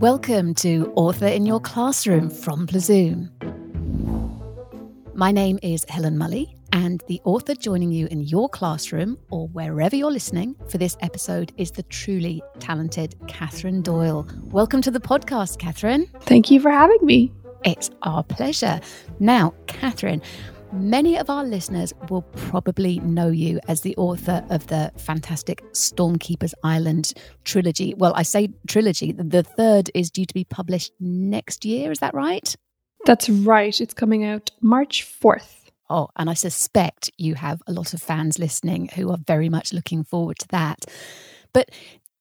Welcome 0.00 0.54
to 0.54 0.92
Author 0.94 1.26
in 1.26 1.44
Your 1.44 1.58
Classroom 1.58 2.30
from 2.30 2.68
Plazoom. 2.68 3.30
My 5.16 5.32
name 5.32 5.58
is 5.60 5.84
Helen 5.88 6.16
Mully, 6.16 6.54
and 6.72 7.02
the 7.08 7.20
author 7.24 7.56
joining 7.56 7.90
you 7.90 8.06
in 8.06 8.20
your 8.20 8.48
classroom 8.48 9.18
or 9.30 9.48
wherever 9.48 9.96
you're 9.96 10.12
listening 10.12 10.54
for 10.68 10.78
this 10.78 10.96
episode 11.00 11.52
is 11.56 11.72
the 11.72 11.82
truly 11.82 12.40
talented 12.60 13.16
Catherine 13.26 13.82
Doyle. 13.82 14.28
Welcome 14.44 14.82
to 14.82 14.92
the 14.92 15.00
podcast, 15.00 15.58
Catherine. 15.58 16.06
Thank 16.20 16.48
you 16.48 16.60
for 16.60 16.70
having 16.70 17.04
me. 17.04 17.32
It's 17.64 17.90
our 18.02 18.22
pleasure. 18.22 18.80
Now, 19.18 19.52
Catherine, 19.66 20.22
Many 20.72 21.16
of 21.16 21.30
our 21.30 21.44
listeners 21.44 21.94
will 22.10 22.22
probably 22.22 23.00
know 23.00 23.28
you 23.28 23.58
as 23.68 23.80
the 23.80 23.96
author 23.96 24.44
of 24.50 24.66
the 24.66 24.92
fantastic 24.96 25.62
Stormkeeper's 25.72 26.54
Island 26.62 27.14
trilogy. 27.44 27.94
Well, 27.96 28.12
I 28.14 28.22
say 28.22 28.50
trilogy, 28.66 29.12
the 29.12 29.42
third 29.42 29.90
is 29.94 30.10
due 30.10 30.26
to 30.26 30.34
be 30.34 30.44
published 30.44 30.92
next 31.00 31.64
year. 31.64 31.90
Is 31.90 32.00
that 32.00 32.12
right? 32.12 32.54
That's 33.06 33.30
right. 33.30 33.80
It's 33.80 33.94
coming 33.94 34.24
out 34.24 34.50
March 34.60 35.06
4th. 35.22 35.70
Oh, 35.88 36.08
and 36.16 36.28
I 36.28 36.34
suspect 36.34 37.10
you 37.16 37.34
have 37.34 37.62
a 37.66 37.72
lot 37.72 37.94
of 37.94 38.02
fans 38.02 38.38
listening 38.38 38.90
who 38.94 39.10
are 39.10 39.18
very 39.26 39.48
much 39.48 39.72
looking 39.72 40.04
forward 40.04 40.38
to 40.40 40.48
that. 40.48 40.84
But 41.54 41.70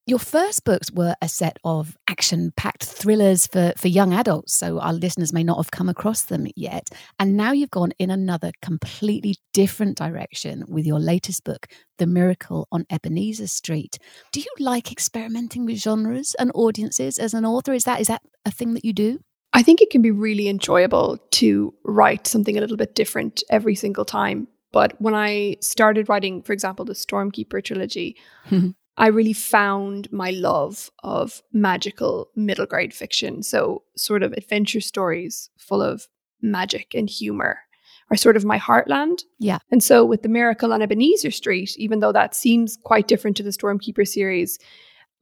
your 0.08 0.20
first 0.20 0.64
books 0.64 0.90
were 0.90 1.16
a 1.22 1.28
set 1.28 1.58
of 1.66 1.98
action 2.08 2.54
packed 2.56 2.86
thrillers 2.86 3.46
for, 3.46 3.74
for 3.76 3.90
young 3.90 4.14
adults, 4.14 4.58
so 4.58 4.80
our 4.80 4.94
listeners 4.94 5.34
may 5.34 5.44
not 5.44 5.58
have 5.58 5.72
come 5.72 5.90
across 5.90 6.24
them 6.24 6.48
yet. 6.56 6.90
And 7.20 7.36
now 7.36 7.52
you've 7.52 7.72
gone 7.72 7.92
in 8.00 8.10
another 8.10 8.54
completely 8.62 9.36
different 9.54 9.98
direction 9.98 10.64
with 10.70 10.86
your 10.86 11.00
latest 11.00 11.44
book, 11.44 11.68
The 11.98 12.08
Miracle 12.08 12.70
on 12.72 12.86
Ebenezer 12.90 13.48
Street. 13.48 14.00
Do 14.32 14.40
you 14.40 14.50
like 14.60 14.94
experimenting 14.94 15.66
with 15.66 15.78
genres 15.78 16.36
and 16.40 16.52
audiences 16.56 17.18
as 17.18 17.34
an 17.34 17.46
author? 17.46 17.74
Is 17.74 17.84
that 17.84 18.00
is 18.00 18.08
that 18.08 18.22
a 18.46 18.52
thing 18.52 18.76
that 18.76 18.86
you 18.86 18.94
do? 18.94 19.20
I 19.52 19.62
think 19.62 19.82
it 19.82 19.90
can 19.90 20.02
be 20.02 20.12
really 20.12 20.48
enjoyable 20.48 21.18
to 21.32 21.74
write 21.84 22.28
something 22.28 22.58
a 22.58 22.62
little 22.62 22.78
bit 22.78 22.96
different 22.96 23.44
every 23.50 23.76
single 23.76 24.06
time. 24.06 24.48
But 24.72 25.02
when 25.02 25.16
I 25.16 25.58
started 25.62 26.08
writing, 26.08 26.44
for 26.44 26.54
example, 26.54 26.86
the 26.86 26.94
Stormkeeper 26.94 27.62
trilogy, 27.64 28.16
I 28.98 29.08
really 29.08 29.34
found 29.34 30.12
my 30.12 30.32
love 30.32 30.90
of 31.04 31.44
magical 31.54 32.30
middle 32.36 32.66
grade 32.66 32.94
fiction. 32.94 33.44
So, 33.44 33.84
sort 33.96 34.24
of 34.24 34.34
adventure 34.34 34.82
stories 34.82 35.50
full 35.58 35.82
of 35.82 36.08
magic 36.42 36.94
and 36.96 37.10
humor 37.10 37.60
are 38.10 38.18
sort 38.18 38.38
of 38.38 38.46
my 38.46 38.58
heartland. 38.58 39.24
Yeah. 39.38 39.60
And 39.72 39.84
so, 39.84 40.04
with 40.04 40.24
The 40.24 40.30
Miracle 40.30 40.74
on 40.74 40.82
Ebenezer 40.82 41.32
Street, 41.32 41.78
even 41.78 42.00
though 42.00 42.12
that 42.12 42.34
seems 42.34 42.78
quite 42.84 43.08
different 43.08 43.38
to 43.38 43.44
the 43.44 43.52
Stormkeeper 43.52 44.08
series, 44.08 44.58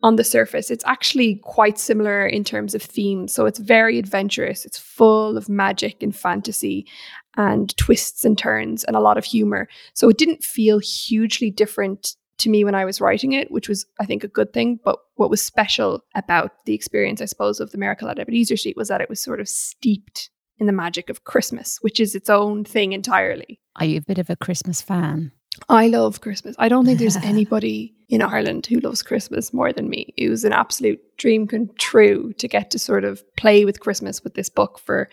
on 0.04 0.18
the 0.18 0.24
surface, 0.24 0.70
it's 0.70 0.86
actually 0.86 1.40
quite 1.44 1.80
similar 1.80 2.28
in 2.28 2.44
terms 2.44 2.76
of 2.76 2.82
theme. 2.82 3.28
So, 3.28 3.46
it's 3.46 3.60
very 3.60 4.00
adventurous, 4.00 4.66
it's 4.66 4.78
full 4.78 5.38
of 5.38 5.50
magic 5.50 6.02
and 6.02 6.16
fantasy 6.16 6.88
and 7.36 7.76
twists 7.76 8.24
and 8.24 8.38
turns 8.38 8.86
and 8.86 8.96
a 8.96 9.02
lot 9.02 9.18
of 9.18 9.26
humor. 9.26 9.68
So, 9.94 10.08
it 10.08 10.18
didn't 10.18 10.44
feel 10.44 10.80
hugely 10.80 11.52
different 11.52 12.16
to 12.40 12.50
me 12.50 12.64
when 12.64 12.76
I 12.76 12.86
was 12.86 13.02
writing 13.02 13.34
it, 13.34 13.52
which 13.52 13.70
was, 13.70 13.86
I 14.00 14.06
think, 14.06 14.24
a 14.24 14.30
good 14.30 14.54
thing. 14.54 14.80
But 14.84 15.00
what 15.16 15.30
was 15.30 15.42
special 15.42 16.04
about 16.16 16.52
the 16.66 16.74
experience, 16.74 17.22
I 17.22 17.26
suppose, 17.26 17.60
of 17.60 17.72
the 17.72 17.78
Miracle 17.78 18.10
at 18.10 18.20
Ebenezer 18.20 18.58
Street 18.58 18.78
was 18.78 18.90
that 18.90 19.02
it 19.02 19.10
was 19.10 19.22
sort 19.22 19.40
of 19.40 19.48
steeped 19.48 20.30
in 20.58 20.68
the 20.68 20.74
magic 20.74 21.10
of 21.10 21.24
Christmas, 21.24 21.78
which 21.82 22.00
is 22.00 22.16
its 22.16 22.30
own 22.30 22.64
thing 22.64 22.94
entirely. 22.94 23.60
Are 23.78 23.86
you 23.86 23.98
a 23.98 24.02
bit 24.02 24.18
of 24.18 24.30
a 24.30 24.36
Christmas 24.36 24.82
fan? 24.82 25.32
I 25.70 25.88
love 25.88 26.22
Christmas. 26.22 26.56
I 26.60 26.70
don't 26.70 26.86
think 26.86 27.00
there's 27.00 27.16
anybody 27.24 27.96
in 28.10 28.22
Ireland 28.22 28.66
who 28.66 28.80
loves 28.80 29.02
Christmas 29.02 29.54
more 29.54 29.74
than 29.74 29.90
me. 29.90 30.14
It 30.18 30.30
was 30.30 30.44
an 30.44 30.54
absolute 30.54 31.00
dream 31.18 31.48
come 31.48 31.70
true 31.80 32.34
to 32.34 32.48
get 32.48 32.72
to 32.72 32.80
sort 32.80 33.04
of 33.04 33.24
play 33.36 33.66
with 33.66 33.80
Christmas 33.80 34.24
with 34.24 34.36
this 34.36 34.50
book 34.50 34.80
for 34.80 35.10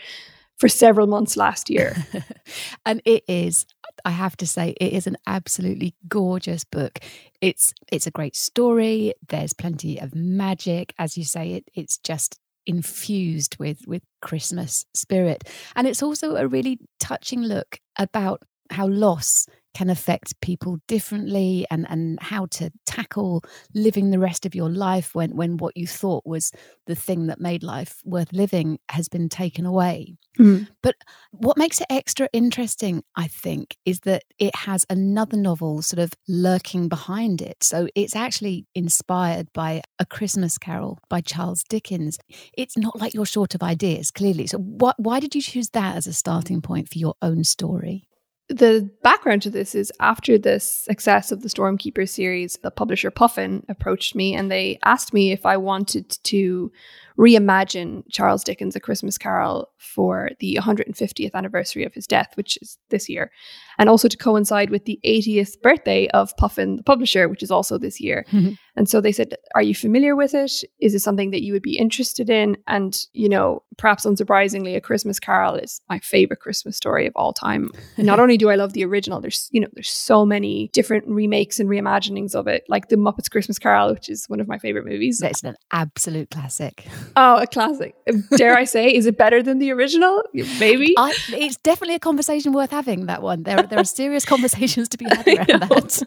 for 0.59 0.69
several 0.69 1.09
months 1.09 1.37
last 1.37 1.71
year. 1.71 1.97
and 2.87 3.03
it 3.05 3.25
is 3.27 3.67
I 4.05 4.11
have 4.11 4.37
to 4.39 4.47
say 4.47 4.75
it 4.81 4.93
is 4.93 5.07
an 5.07 5.17
absolutely 5.27 5.95
gorgeous 6.09 6.65
book. 6.65 6.99
It's 7.41 7.75
it's 7.91 8.07
a 8.07 8.11
great 8.11 8.37
story. 8.37 9.15
There's 9.29 9.53
plenty 9.53 9.99
of 9.99 10.15
magic 10.15 10.95
as 10.99 11.17
you 11.17 11.25
say 11.25 11.53
it 11.53 11.65
it's 11.75 11.99
just 11.99 12.39
infused 12.67 13.57
with 13.59 13.87
with 13.87 14.03
Christmas 14.21 14.85
spirit. 14.95 15.45
And 15.75 15.87
it's 15.87 16.03
also 16.03 16.37
a 16.37 16.47
really 16.47 16.79
touching 17.01 17.43
look 17.43 17.79
about 17.99 18.43
how 18.71 18.87
loss 18.87 19.47
can 19.75 19.91
affect 19.91 20.41
people 20.41 20.79
differently 20.87 21.67
and, 21.71 21.87
and 21.89 22.19
how 22.21 22.47
to 22.47 22.71
tackle 22.87 23.43
living 23.75 24.11
the 24.11 24.19
rest 24.19 24.45
of 24.47 24.55
your 24.55 24.69
life 24.69 25.15
when, 25.15 25.35
when 25.37 25.57
what 25.57 25.77
you 25.77 25.87
thought 25.87 26.25
was 26.27 26.53
the 26.87 26.95
thing 26.95 27.27
that 27.27 27.41
made 27.41 27.63
life 27.63 28.01
worth 28.05 28.33
living 28.33 28.79
has 28.89 29.09
been 29.09 29.29
taken 29.29 29.65
away. 29.65 30.17
Mm. 30.39 30.69
But 30.83 30.97
what 31.31 31.57
makes 31.59 31.81
it 31.81 31.87
extra 31.91 32.29
interesting, 32.33 33.03
I 33.17 33.29
think, 33.29 33.77
is 33.85 34.01
that 34.01 34.25
it 34.39 34.55
has 34.55 34.87
another 34.89 35.37
novel 35.37 35.83
sort 35.83 36.01
of 36.01 36.13
lurking 36.29 36.89
behind 36.89 37.43
it. 37.43 37.63
So 37.63 37.89
it's 37.95 38.17
actually 38.17 38.67
inspired 38.75 39.53
by 39.53 39.83
A 39.99 40.07
Christmas 40.07 40.59
Carol 40.59 40.99
by 41.09 41.21
Charles 41.21 41.63
Dickens. 41.65 42.19
It's 42.57 42.77
not 42.77 42.99
like 42.99 43.15
you're 43.15 43.27
short 43.27 43.55
of 43.55 43.63
ideas, 43.63 44.11
clearly. 44.11 44.47
So 44.47 44.59
wh- 44.59 44.99
why 44.99 45.21
did 45.21 45.35
you 45.35 45.43
choose 45.43 45.71
that 45.71 45.97
as 45.97 46.07
a 46.07 46.13
starting 46.13 46.63
point 46.63 46.89
for 46.89 46.99
your 46.99 47.15
own 47.23 47.45
story? 47.45 48.09
The 48.53 48.91
background 49.03 49.43
to 49.43 49.51
this 49.51 49.75
is 49.75 49.93
after 50.01 50.39
the 50.39 50.61
success 50.61 51.33
of 51.33 51.43
the 51.43 51.49
Stormkeeper 51.49 52.09
series, 52.09 52.59
the 52.63 52.71
publisher 52.71 53.11
Puffin 53.11 53.65
approached 53.69 54.15
me 54.15 54.35
and 54.35 54.51
they 54.51 54.79
asked 54.85 55.13
me 55.13 55.33
if 55.33 55.45
I 55.47 55.57
wanted 55.57 56.11
to 56.25 56.73
reimagine 57.19 58.03
Charles 58.11 58.45
Dickens' 58.45 58.77
A 58.77 58.81
Christmas 58.81 59.19
Carol 59.19 59.69
for 59.79 60.31
the 60.41 60.59
150th 60.61 61.35
anniversary 61.35 61.85
of 61.85 61.95
his 61.95 62.07
death, 62.07 62.33
which 62.35 62.59
is 62.63 62.79
this 62.91 63.09
year, 63.09 63.31
and 63.79 63.89
also 63.89 64.09
to 64.09 64.17
coincide 64.17 64.71
with 64.71 64.85
the 64.85 65.01
80th 65.05 65.61
birthday 65.61 66.09
of 66.09 66.37
Puffin, 66.37 66.77
the 66.77 66.83
publisher, 66.83 67.29
which 67.29 67.43
is 67.43 67.51
also 67.51 67.79
this 67.79 68.01
year. 68.01 68.25
Mm-hmm. 68.31 68.53
And 68.77 68.89
so 68.89 69.01
they 69.01 69.13
said, 69.13 69.35
Are 69.55 69.63
you 69.63 69.75
familiar 69.75 70.17
with 70.17 70.35
it? 70.35 70.53
Is 70.81 70.95
it 70.95 71.01
something 71.01 71.31
that 71.31 71.43
you 71.43 71.53
would 71.53 71.63
be 71.63 71.77
interested 71.77 72.31
in? 72.31 72.57
And, 72.67 72.99
you 73.13 73.29
know, 73.29 73.63
perhaps 73.77 74.07
unsurprisingly, 74.07 74.77
A 74.77 74.81
Christmas 74.81 75.21
Carol 75.21 75.57
is 75.57 75.81
my 75.89 75.99
favorite 75.99 76.41
Christmas 76.41 76.77
story 76.77 77.07
of 77.07 77.13
all 77.15 77.33
time. 77.33 77.71
And 77.97 78.07
not 78.07 78.21
only 78.21 78.39
do 78.39 78.49
I 78.49 78.55
love 78.55 78.73
the 78.73 78.85
original, 78.85 79.21
there's, 79.21 79.49
you 79.53 79.61
know, 79.61 79.69
there's 79.75 79.91
so 79.91 80.25
many 80.25 80.71
different 80.73 81.07
remakes 81.07 81.61
and 81.61 81.69
reimaginings 81.69 82.35
of 82.35 82.47
it, 82.47 82.65
like 82.69 82.89
The 82.89 82.97
Muppets 82.97 83.31
Christmas 83.31 83.59
Carol, 83.59 83.93
which 83.93 84.09
is 84.09 84.25
one 84.29 84.41
of 84.41 84.49
my 84.49 84.59
favorite 84.59 84.87
movies. 84.87 85.21
It's 85.23 85.43
an 85.45 85.57
absolute 85.71 86.31
classic. 86.31 86.87
Oh, 87.17 87.43
a 87.43 87.47
classic. 87.47 87.95
Dare 88.37 88.57
I 88.57 88.65
say, 88.65 88.95
is 88.95 89.07
it 89.07 89.17
better 89.17 89.43
than 89.43 89.59
the 89.59 89.71
original? 89.73 90.23
Maybe. 90.33 90.95
I, 90.97 91.15
it's 91.29 91.57
definitely 91.57 91.95
a 91.95 92.01
conversation 92.01 92.53
worth 92.53 92.71
having, 92.71 93.07
that 93.07 93.23
one. 93.23 93.43
There, 93.43 93.63
there 93.63 93.79
are 93.79 93.85
serious 93.85 94.25
conversations 94.35 94.89
to 94.91 94.99
be 94.99 95.05
had 95.05 95.27
around 95.27 95.47
that 95.63 96.03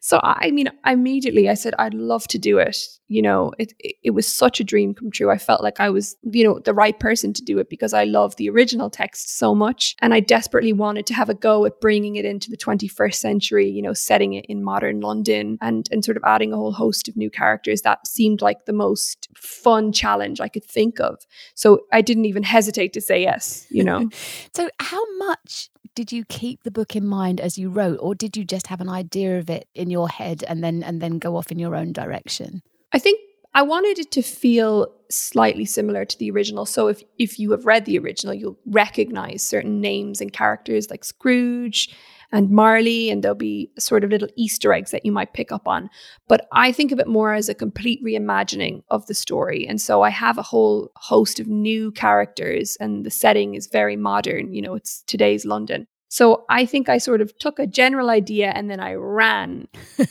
so 0.00 0.20
I 0.22 0.50
mean, 0.50 0.68
immediately 0.86 1.48
I 1.48 1.54
said 1.54 1.74
I'd 1.78 1.94
love 1.94 2.26
to 2.28 2.38
do 2.38 2.58
it. 2.58 2.76
You 3.10 3.22
know, 3.22 3.52
it, 3.58 3.72
it, 3.78 3.96
it 4.04 4.10
was 4.10 4.26
such 4.26 4.60
a 4.60 4.64
dream 4.64 4.94
come 4.94 5.10
true. 5.10 5.30
I 5.30 5.38
felt 5.38 5.62
like 5.62 5.80
I 5.80 5.88
was, 5.88 6.14
you 6.30 6.44
know, 6.44 6.58
the 6.58 6.74
right 6.74 6.98
person 6.98 7.32
to 7.32 7.42
do 7.42 7.58
it 7.58 7.70
because 7.70 7.94
I 7.94 8.04
love 8.04 8.36
the 8.36 8.50
original 8.50 8.90
text 8.90 9.38
so 9.38 9.54
much, 9.54 9.96
and 10.00 10.12
I 10.12 10.20
desperately 10.20 10.72
wanted 10.72 11.06
to 11.06 11.14
have 11.14 11.28
a 11.28 11.34
go 11.34 11.64
at 11.64 11.80
bringing 11.80 12.16
it 12.16 12.24
into 12.24 12.50
the 12.50 12.56
21st 12.56 13.14
century. 13.14 13.68
You 13.68 13.82
know, 13.82 13.94
setting 13.94 14.34
it 14.34 14.44
in 14.46 14.62
modern 14.62 15.00
London 15.00 15.58
and 15.60 15.88
and 15.90 16.04
sort 16.04 16.16
of 16.16 16.22
adding 16.26 16.52
a 16.52 16.56
whole 16.56 16.72
host 16.72 17.08
of 17.08 17.16
new 17.16 17.30
characters. 17.30 17.82
That 17.82 18.06
seemed 18.06 18.42
like 18.42 18.66
the 18.66 18.72
most 18.72 19.28
fun 19.36 19.92
challenge 19.92 20.40
I 20.40 20.48
could 20.48 20.64
think 20.64 21.00
of. 21.00 21.18
So 21.54 21.80
I 21.92 22.02
didn't 22.02 22.26
even 22.26 22.42
hesitate 22.42 22.92
to 22.92 23.00
say 23.00 23.22
yes. 23.22 23.66
You 23.70 23.84
know. 23.84 24.10
so 24.54 24.68
how 24.80 25.04
much 25.16 25.70
did 25.98 26.12
you 26.12 26.24
keep 26.26 26.62
the 26.62 26.70
book 26.70 26.94
in 26.94 27.04
mind 27.04 27.40
as 27.40 27.58
you 27.58 27.68
wrote 27.68 27.98
or 28.00 28.14
did 28.14 28.36
you 28.36 28.44
just 28.44 28.68
have 28.68 28.80
an 28.80 28.88
idea 28.88 29.36
of 29.36 29.47
it 29.50 29.66
in 29.74 29.90
your 29.90 30.08
head 30.08 30.44
and 30.48 30.62
then 30.62 30.82
and 30.82 31.00
then 31.00 31.18
go 31.18 31.36
off 31.36 31.50
in 31.50 31.58
your 31.58 31.74
own 31.74 31.92
direction 31.92 32.62
i 32.92 32.98
think 32.98 33.20
i 33.54 33.62
wanted 33.62 33.98
it 33.98 34.10
to 34.10 34.22
feel 34.22 34.86
slightly 35.10 35.64
similar 35.64 36.04
to 36.04 36.18
the 36.18 36.30
original 36.30 36.66
so 36.66 36.88
if 36.88 37.02
if 37.18 37.38
you 37.38 37.50
have 37.50 37.66
read 37.66 37.84
the 37.84 37.98
original 37.98 38.34
you'll 38.34 38.58
recognize 38.66 39.42
certain 39.42 39.80
names 39.80 40.20
and 40.20 40.32
characters 40.32 40.90
like 40.90 41.04
scrooge 41.04 41.88
and 42.30 42.50
Marley, 42.50 43.10
and 43.10 43.22
there'll 43.22 43.34
be 43.34 43.70
sort 43.78 44.04
of 44.04 44.10
little 44.10 44.28
Easter 44.36 44.72
eggs 44.72 44.90
that 44.90 45.04
you 45.04 45.12
might 45.12 45.32
pick 45.32 45.50
up 45.50 45.66
on. 45.66 45.88
But 46.28 46.46
I 46.52 46.72
think 46.72 46.92
of 46.92 46.98
it 46.98 47.06
more 47.06 47.32
as 47.32 47.48
a 47.48 47.54
complete 47.54 48.04
reimagining 48.04 48.82
of 48.90 49.06
the 49.06 49.14
story. 49.14 49.66
And 49.66 49.80
so 49.80 50.02
I 50.02 50.10
have 50.10 50.36
a 50.36 50.42
whole 50.42 50.90
host 50.96 51.40
of 51.40 51.48
new 51.48 51.90
characters, 51.90 52.76
and 52.80 53.04
the 53.04 53.10
setting 53.10 53.54
is 53.54 53.66
very 53.66 53.96
modern. 53.96 54.52
You 54.52 54.62
know, 54.62 54.74
it's 54.74 55.02
today's 55.06 55.46
London. 55.46 55.86
So 56.08 56.44
I 56.48 56.64
think 56.64 56.88
I 56.88 56.98
sort 56.98 57.20
of 57.20 57.36
took 57.38 57.58
a 57.58 57.66
general 57.66 58.10
idea 58.10 58.50
and 58.54 58.70
then 58.70 58.80
I 58.80 58.94
ran 58.94 59.68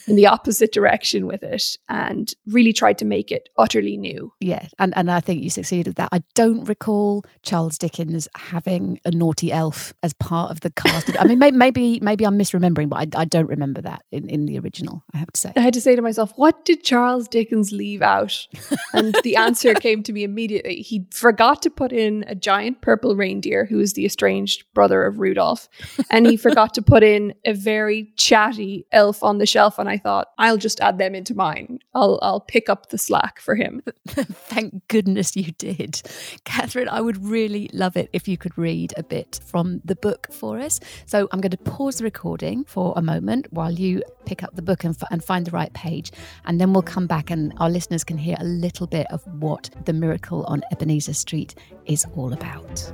in 0.08 0.16
the 0.16 0.28
opposite 0.28 0.72
direction 0.72 1.26
with 1.26 1.44
it 1.44 1.78
and 1.90 2.32
really 2.46 2.74
tried 2.74 3.00
to 3.00 3.06
make 3.06 3.32
it 3.32 3.50
utterly 3.58 3.98
new. 3.98 4.32
Yeah, 4.40 4.68
and, 4.78 4.96
and 4.96 5.12
I 5.12 5.20
think 5.20 5.44
you 5.44 5.50
succeeded 5.50 5.96
that. 5.96 6.10
I 6.12 6.24
don't 6.36 6.66
recall 6.66 7.26
Charles 7.42 7.78
Dickens 7.78 8.28
having 8.36 9.00
a 9.06 9.12
naughty 9.12 9.52
elf 9.52 9.94
as 10.04 10.14
part 10.14 10.52
of 10.52 10.60
the 10.62 10.70
cast. 10.70 11.20
I 11.20 11.26
mean, 11.26 11.40
maybe 11.40 12.00
maybe 12.00 12.26
I'm 12.26 12.38
misremembering, 12.38 12.90
but 12.90 13.16
I, 13.16 13.22
I 13.22 13.26
don't 13.26 13.48
remember 13.48 13.82
that 13.82 14.04
in, 14.12 14.30
in 14.30 14.46
the 14.46 14.60
original, 14.60 15.04
I 15.14 15.18
have 15.18 15.32
to 15.34 15.42
say. 15.42 15.54
I 15.56 15.62
had 15.62 15.74
to 15.74 15.82
say 15.82 15.96
to 15.96 16.02
myself, 16.02 16.32
what 16.36 16.64
did 16.64 16.84
Charles 16.84 17.28
Dickens 17.28 17.72
leave 17.72 18.02
out? 18.02 18.48
And 18.94 19.16
the 19.24 19.36
answer 19.36 19.74
came 19.74 20.04
to 20.04 20.14
me 20.14 20.24
immediately. 20.24 20.82
He 20.82 21.08
forgot 21.12 21.62
to 21.64 21.70
put 21.70 21.92
in 21.92 22.24
a 22.28 22.36
giant 22.36 22.82
purple 22.82 23.16
reindeer 23.16 23.66
who 23.66 23.80
is 23.80 23.94
the 23.94 24.06
estranged 24.06 24.64
brother 24.74 25.04
of 25.04 25.20
Rudolph 25.20 25.68
and 26.10 26.28
he 26.28 26.38
forgot 26.38 26.74
to 26.76 26.82
put 26.82 27.04
in 27.04 27.34
a 27.46 27.54
very 27.54 28.12
chatty 28.18 28.86
elf 28.92 29.24
on 29.24 29.38
the 29.38 29.46
shelf. 29.46 29.80
And 29.80 29.90
I 29.90 29.98
thought, 29.98 30.30
I'll 30.38 30.58
just 30.58 30.80
add 30.80 30.98
them 30.98 31.16
into 31.16 31.36
mine. 31.36 31.80
I'll 31.94 32.20
I'll 32.22 32.42
pick 32.42 32.70
up 32.70 32.90
the 32.90 32.98
slack 32.98 33.40
for 33.40 33.56
him. 33.56 33.82
Thank 34.08 34.88
goodness 34.88 35.36
you 35.36 35.52
did, 35.54 36.02
Catherine. 36.46 36.90
I 36.90 37.02
would 37.02 37.24
really 37.24 37.70
love 37.74 37.98
it 37.98 38.10
if 38.14 38.28
you 38.28 38.38
could 38.38 38.58
read 38.58 38.94
a 38.98 39.04
bit 39.04 39.40
from 39.46 39.82
the 39.86 39.96
book 39.96 40.28
for 40.32 40.60
us. 40.60 40.80
So 41.06 41.28
I'm 41.32 41.42
going 41.42 41.52
to 41.52 41.58
pause 41.58 41.98
the 41.98 42.04
recording 42.04 42.64
for 42.66 42.94
a 42.96 43.02
moment 43.02 43.52
while 43.52 43.72
you 43.72 44.02
pick 44.26 44.44
up 44.44 44.56
the 44.56 44.62
book 44.62 44.84
and, 44.84 44.96
f- 44.96 45.08
and 45.12 45.24
find 45.24 45.46
the 45.46 45.52
right 45.52 45.74
page, 45.74 46.12
and 46.46 46.60
then 46.60 46.74
we'll 46.74 46.82
come 46.82 47.08
back 47.08 47.30
and 47.30 47.54
our 47.58 47.70
listeners 47.70 48.04
can 48.04 48.18
hear 48.18 48.36
a 48.40 48.44
little 48.44 48.88
bit 48.88 49.08
of 49.12 49.26
what 49.42 49.70
the 49.86 49.94
miracle 49.94 50.44
on 50.46 50.62
Ebenezer 50.72 51.14
Street 51.14 51.56
is 51.86 52.06
all 52.16 52.34
about. 52.34 52.92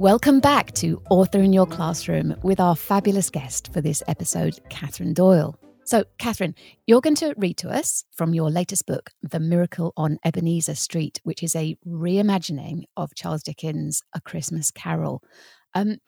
Welcome 0.00 0.40
back 0.40 0.72
to 0.76 1.02
Author 1.10 1.40
in 1.40 1.52
Your 1.52 1.66
Classroom 1.66 2.34
with 2.42 2.58
our 2.58 2.74
fabulous 2.74 3.28
guest 3.28 3.70
for 3.70 3.82
this 3.82 4.02
episode, 4.08 4.58
Catherine 4.70 5.12
Doyle. 5.12 5.58
So, 5.84 6.04
Catherine, 6.16 6.54
you're 6.86 7.02
going 7.02 7.16
to 7.16 7.34
read 7.36 7.58
to 7.58 7.68
us 7.68 8.06
from 8.16 8.32
your 8.32 8.50
latest 8.50 8.86
book, 8.86 9.10
The 9.22 9.38
Miracle 9.38 9.92
on 9.98 10.16
Ebenezer 10.24 10.74
Street, 10.76 11.20
which 11.24 11.42
is 11.42 11.54
a 11.54 11.76
reimagining 11.86 12.84
of 12.96 13.14
Charles 13.14 13.42
Dickens' 13.42 14.00
A 14.14 14.22
Christmas 14.22 14.70
Carol. 14.70 15.22
Um, 15.74 15.98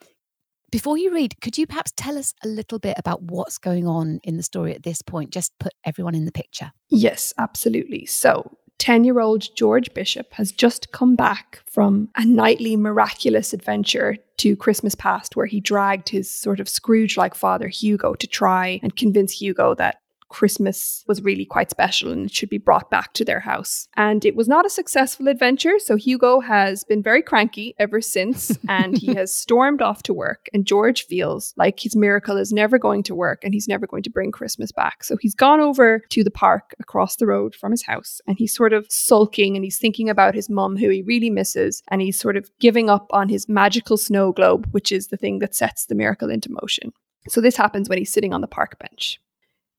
before 0.71 0.97
you 0.97 1.13
read, 1.13 1.39
could 1.39 1.59
you 1.59 1.67
perhaps 1.67 1.93
tell 1.95 2.17
us 2.17 2.33
a 2.43 2.47
little 2.47 2.79
bit 2.79 2.97
about 2.97 3.21
what's 3.21 3.59
going 3.59 3.85
on 3.85 4.19
in 4.23 4.37
the 4.37 4.43
story 4.43 4.73
at 4.73 4.81
this 4.81 5.03
point? 5.03 5.29
Just 5.29 5.51
put 5.59 5.73
everyone 5.85 6.15
in 6.15 6.25
the 6.25 6.31
picture. 6.31 6.71
Yes, 6.89 7.31
absolutely. 7.37 8.07
So, 8.07 8.57
10 8.83 9.05
year 9.05 9.21
old 9.21 9.47
George 9.55 9.93
Bishop 9.93 10.33
has 10.33 10.51
just 10.51 10.91
come 10.91 11.15
back 11.15 11.61
from 11.65 12.09
a 12.17 12.25
nightly 12.25 12.75
miraculous 12.75 13.53
adventure 13.53 14.17
to 14.35 14.57
Christmas 14.57 14.93
past, 14.93 15.37
where 15.37 15.45
he 15.45 15.61
dragged 15.61 16.09
his 16.09 16.29
sort 16.29 16.59
of 16.59 16.67
Scrooge 16.67 17.15
like 17.15 17.33
father, 17.33 17.69
Hugo, 17.69 18.13
to 18.15 18.27
try 18.27 18.81
and 18.83 18.93
convince 18.93 19.39
Hugo 19.39 19.73
that 19.75 20.01
Christmas 20.33 21.05
was 21.07 21.21
really 21.21 21.45
quite 21.45 21.69
special 21.69 22.11
and 22.11 22.25
it 22.25 22.33
should 22.33 22.49
be 22.49 22.57
brought 22.57 22.89
back 22.89 23.13
to 23.13 23.23
their 23.23 23.39
house. 23.39 23.87
And 23.95 24.25
it 24.25 24.35
was 24.35 24.47
not 24.47 24.65
a 24.65 24.69
successful 24.69 25.27
adventure, 25.27 25.77
so 25.77 25.95
Hugo 25.95 26.39
has 26.39 26.83
been 26.83 27.03
very 27.03 27.21
cranky 27.21 27.75
ever 27.77 28.01
since 28.01 28.57
and 28.67 28.97
he 28.97 29.13
has 29.13 29.35
stormed 29.35 29.81
off 29.81 30.01
to 30.03 30.13
work. 30.13 30.47
And 30.51 30.65
George 30.65 31.05
feels 31.05 31.53
like 31.55 31.79
his 31.79 31.95
miracle 31.95 32.35
is 32.37 32.51
never 32.51 32.79
going 32.79 33.03
to 33.03 33.15
work 33.15 33.43
and 33.43 33.53
he's 33.53 33.67
never 33.67 33.85
going 33.85 34.01
to 34.03 34.09
bring 34.09 34.31
Christmas 34.31 34.71
back. 34.71 35.03
So 35.03 35.17
he's 35.17 35.35
gone 35.35 35.59
over 35.59 35.99
to 36.09 36.23
the 36.23 36.31
park 36.31 36.73
across 36.79 37.15
the 37.15 37.27
road 37.27 37.53
from 37.53 37.71
his 37.71 37.83
house 37.83 38.19
and 38.25 38.37
he's 38.39 38.55
sort 38.55 38.73
of 38.73 38.87
sulking 38.89 39.55
and 39.55 39.63
he's 39.63 39.77
thinking 39.77 40.09
about 40.09 40.33
his 40.33 40.49
mum, 40.49 40.77
who 40.77 40.89
he 40.89 41.03
really 41.03 41.29
misses, 41.29 41.83
and 41.89 42.01
he's 42.01 42.19
sort 42.19 42.37
of 42.37 42.49
giving 42.59 42.89
up 42.89 43.07
on 43.11 43.29
his 43.29 43.47
magical 43.47 43.97
snow 43.97 44.31
globe, 44.31 44.67
which 44.71 44.91
is 44.91 45.09
the 45.09 45.17
thing 45.17 45.37
that 45.39 45.53
sets 45.53 45.85
the 45.85 45.95
miracle 45.95 46.31
into 46.31 46.51
motion. 46.51 46.91
So 47.29 47.39
this 47.39 47.55
happens 47.55 47.87
when 47.87 47.99
he's 47.99 48.11
sitting 48.11 48.33
on 48.33 48.41
the 48.41 48.47
park 48.47 48.79
bench. 48.79 49.19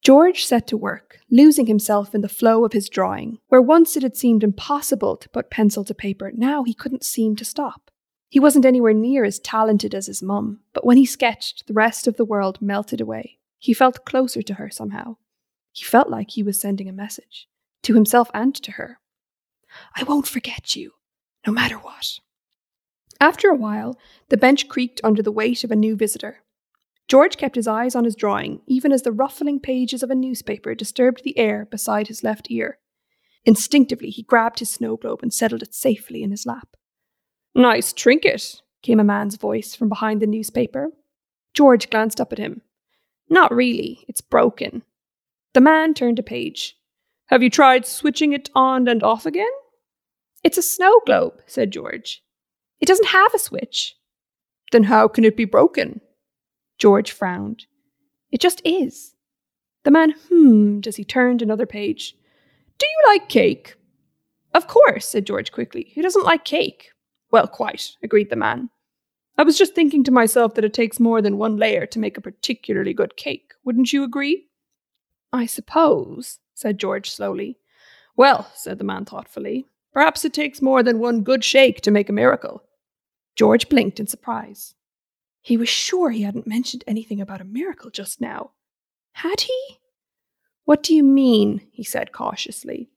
George 0.05 0.45
set 0.45 0.67
to 0.67 0.77
work, 0.77 1.21
losing 1.31 1.65
himself 1.67 2.15
in 2.15 2.21
the 2.21 2.29
flow 2.29 2.67
of 2.67 2.75
his 2.75 2.91
drawing. 2.91 3.39
Where 3.49 3.62
once 3.62 3.97
it 3.97 4.03
had 4.03 4.19
seemed 4.19 4.45
impossible 4.45 5.17
to 5.17 5.29
put 5.31 5.51
pencil 5.51 5.83
to 5.83 5.95
paper, 5.95 6.31
now 6.35 6.62
he 6.62 6.75
couldn't 6.75 7.05
seem 7.05 7.37
to 7.37 7.45
stop. 7.45 7.91
He 8.29 8.39
wasn't 8.39 8.67
anywhere 8.67 8.93
near 8.93 9.25
as 9.25 9.39
talented 9.39 9.95
as 9.95 10.06
his 10.06 10.23
mum, 10.23 10.61
but 10.75 10.85
when 10.85 10.99
he 10.99 11.06
sketched, 11.06 11.67
the 11.67 11.73
rest 11.73 12.06
of 12.06 12.19
the 12.19 12.25
world 12.25 12.61
melted 12.61 13.01
away. 13.01 13.39
He 13.59 13.73
felt 13.73 14.05
closer 14.05 14.43
to 14.43 14.55
her 14.55 14.69
somehow. 14.69 15.17
He 15.73 15.85
felt 15.85 16.11
like 16.11 16.33
he 16.33 16.43
was 16.43 16.61
sending 16.61 16.89
a 16.89 16.93
message, 16.93 17.49
to 17.85 17.95
himself 17.95 18.31
and 18.35 18.55
to 18.56 18.73
her. 18.73 19.01
I 19.97 20.03
won't 20.03 20.29
forget 20.29 20.77
you, 20.77 20.93
no 21.47 21.53
matter 21.53 21.77
what. 21.77 22.19
After 23.21 23.49
a 23.49 23.56
while, 23.56 23.99
the 24.29 24.37
bench 24.37 24.69
creaked 24.69 25.01
under 25.03 25.23
the 25.23 25.33
weight 25.33 25.65
of 25.65 25.71
a 25.71 25.77
new 25.77 25.97
visitor. 25.97 26.44
George 27.09 27.37
kept 27.37 27.56
his 27.56 27.69
eyes 27.69 27.95
on 27.95 28.05
his 28.05 28.17
drawing, 28.17 28.61
even 28.67 28.91
as 28.93 29.03
the 29.03 29.12
ruffling 29.12 29.61
pages 29.61 30.03
of 30.03 30.11
a 30.11 30.15
newspaper 30.15 30.75
disturbed 30.75 31.23
the 31.23 31.37
air 31.39 31.67
beside 31.71 32.09
his 32.09 32.25
left 32.25 32.51
ear. 32.51 32.79
Instinctively, 33.45 34.11
he 34.11 34.23
grabbed 34.23 34.59
his 34.59 34.71
snow 34.71 34.97
globe 34.97 35.21
and 35.23 35.33
settled 35.33 35.62
it 35.62 35.75
safely 35.75 36.23
in 36.23 36.31
his 36.31 36.47
lap. 36.47 36.77
Nice 37.55 37.93
trinket, 37.93 38.62
came 38.83 39.01
a 39.01 39.05
man's 39.05 39.37
voice 39.37 39.75
from 39.75 39.89
behind 39.89 40.21
the 40.21 40.27
newspaper. 40.27 40.91
George 41.53 41.91
glanced 41.91 42.21
up 42.21 42.33
at 42.33 42.39
him. 42.39 42.62
Not 43.29 43.55
really, 43.55 44.05
it's 44.09 44.21
broken. 44.21 44.83
The 45.55 45.61
man 45.61 45.95
turned 45.95 46.19
a 46.19 46.23
page. 46.23 46.77
Have 47.27 47.43
you 47.43 47.51
tried 47.51 47.87
switching 47.87 48.33
it 48.33 48.51
on 48.55 48.87
and 48.89 49.03
off 49.03 49.25
again? 49.25 49.51
It's 50.43 50.59
a 50.59 50.62
snow 50.62 51.01
globe, 51.06 51.41
said 51.47 51.71
George. 51.71 52.23
It 52.81 52.87
doesn't 52.87 53.09
have 53.09 53.33
a 53.35 53.39
switch. 53.39 53.95
Then 54.73 54.85
how 54.85 55.09
can 55.09 55.25
it 55.25 55.37
be 55.37 55.47
broken? 55.47 56.01
George 56.84 57.12
frowned. 57.12 57.64
It 58.31 58.42
just 58.42 58.60
is. 58.62 59.14
The 59.84 59.90
man 59.90 60.12
hummed 60.28 60.86
as 60.86 60.96
he 60.96 61.02
turned 61.02 61.40
another 61.40 61.64
page. 61.64 62.14
Do 62.76 62.86
you 62.86 62.98
like 63.06 63.31
cake? 63.31 63.76
Of 64.52 64.66
course, 64.66 65.08
said 65.08 65.25
George 65.25 65.50
quickly. 65.50 65.92
Who 65.94 66.02
doesn't 66.02 66.26
like 66.26 66.44
cake? 66.44 66.90
Well, 67.31 67.48
quite, 67.48 67.92
agreed 68.02 68.28
the 68.28 68.36
man. 68.36 68.69
I 69.38 69.44
was 69.44 69.56
just 69.56 69.75
thinking 69.75 70.04
to 70.04 70.10
myself 70.10 70.56
that 70.56 70.64
it 70.66 70.75
takes 70.75 71.00
more 71.00 71.22
than 71.22 71.38
one 71.38 71.56
layer 71.56 71.86
to 71.86 71.98
make 71.98 72.19
a 72.19 72.20
particularly 72.20 72.92
good 72.92 73.16
cake. 73.16 73.54
Wouldn't 73.64 73.94
you 73.94 74.04
agree? 74.04 74.48
I 75.32 75.46
suppose, 75.46 76.38
said 76.52 76.76
George 76.78 77.10
slowly. 77.10 77.56
Well, 78.14 78.50
said 78.52 78.76
the 78.76 78.84
man 78.84 79.06
thoughtfully, 79.06 79.64
perhaps 79.94 80.22
it 80.26 80.34
takes 80.34 80.60
more 80.60 80.82
than 80.82 80.98
one 80.98 81.22
good 81.22 81.44
shake 81.44 81.81
to 81.81 81.90
make 81.90 82.10
a 82.10 82.12
miracle. 82.12 82.62
George 83.36 83.70
blinked 83.70 84.00
in 84.00 84.06
surprise. 84.06 84.75
He 85.44 85.58
was 85.58 85.69
sure 85.69 86.08
he 86.08 86.23
hadn't 86.23 86.46
mentioned 86.46 86.85
anything 86.87 87.20
about 87.20 87.43
a 87.43 87.44
miracle 87.44 87.91
just 87.91 88.19
now. 88.19 88.52
Had 89.12 89.43
he? 89.43 89.79
What 90.64 90.82
do 90.82 90.94
you 90.94 91.02
mean? 91.02 91.61
he 91.70 91.85
said 91.85 92.12
cautiously. 92.12 92.88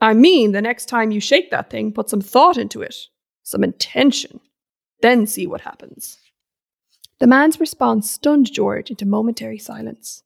I 0.00 0.12
mean, 0.12 0.50
the 0.50 0.60
next 0.60 0.86
time 0.86 1.12
you 1.12 1.20
shake 1.20 1.52
that 1.52 1.70
thing, 1.70 1.92
put 1.92 2.10
some 2.10 2.20
thought 2.20 2.56
into 2.56 2.82
it, 2.82 2.96
some 3.44 3.62
intention. 3.62 4.40
Then 5.00 5.28
see 5.28 5.46
what 5.46 5.60
happens. 5.60 6.18
The 7.20 7.28
man's 7.28 7.60
response 7.60 8.10
stunned 8.10 8.52
George 8.52 8.90
into 8.90 9.06
momentary 9.06 9.58
silence. 9.58 10.24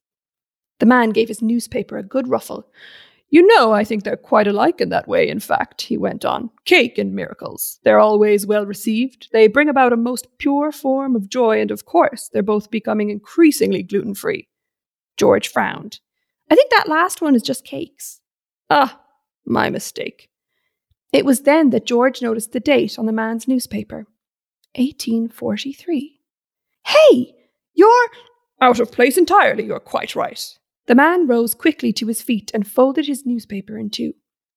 The 0.79 0.87
man 0.87 1.11
gave 1.11 1.29
his 1.29 1.43
newspaper 1.43 1.99
a 1.99 2.03
good 2.03 2.27
ruffle, 2.27 2.71
you 3.31 3.47
know, 3.47 3.73
I 3.73 3.85
think 3.85 4.03
they're 4.03 4.17
quite 4.17 4.49
alike 4.49 4.81
in 4.81 4.89
that 4.89 5.07
way, 5.07 5.29
in 5.29 5.39
fact, 5.39 5.83
he 5.83 5.97
went 5.97 6.25
on. 6.25 6.51
Cake 6.65 6.99
and 6.99 7.15
miracles. 7.15 7.79
They're 7.85 8.01
always 8.01 8.47
well 8.47 8.67
received. 8.67 9.29
They 9.33 9.47
bring 9.47 9.69
about 9.69 9.93
a 9.93 9.97
most 9.97 10.27
pure 10.39 10.73
form 10.73 11.15
of 11.15 11.29
joy, 11.29 11.61
and 11.61 11.71
of 11.71 11.85
course, 11.85 12.29
they're 12.33 12.43
both 12.43 12.71
becoming 12.71 13.09
increasingly 13.09 13.85
gluten 13.85 14.15
free. 14.15 14.49
George 15.17 15.49
frowned. 15.49 16.01
I 16.51 16.57
think 16.57 16.73
that 16.73 16.89
last 16.89 17.23
one 17.23 17.37
is 17.37 17.43
just 17.43 17.65
cakes. 17.65 18.21
Ah, 18.69 19.01
my 19.47 19.71
mistake. 19.71 20.29
It 21.13 21.25
was 21.25 21.43
then 21.43 21.71
that 21.71 21.87
George 21.87 22.23
noticed 22.23 22.53
the 22.53 22.61
date 22.61 22.99
on 22.99 23.07
the 23.07 23.13
man's 23.13 23.47
newspaper 23.47 24.07
1843. 24.77 26.21
Hey, 26.87 27.35
you're 27.75 28.09
out 28.61 28.81
of 28.81 28.93
place 28.93 29.17
entirely, 29.17 29.65
you're 29.65 29.81
quite 29.81 30.17
right. 30.17 30.59
The 30.91 30.97
man 30.97 31.29
rose 31.29 31.55
quickly 31.55 31.93
to 31.93 32.09
his 32.09 32.21
feet 32.21 32.51
and 32.53 32.67
folded 32.67 33.07
his 33.07 33.25
newspaper 33.25 33.79
in 33.79 33.91
two. 33.91 34.15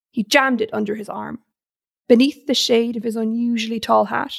He 0.09 0.23
jammed 0.23 0.61
it 0.61 0.73
under 0.73 0.95
his 0.95 1.07
arm. 1.07 1.43
Beneath 2.07 2.47
the 2.47 2.55
shade 2.55 2.97
of 2.97 3.03
his 3.03 3.15
unusually 3.15 3.79
tall 3.79 4.05
hat, 4.05 4.33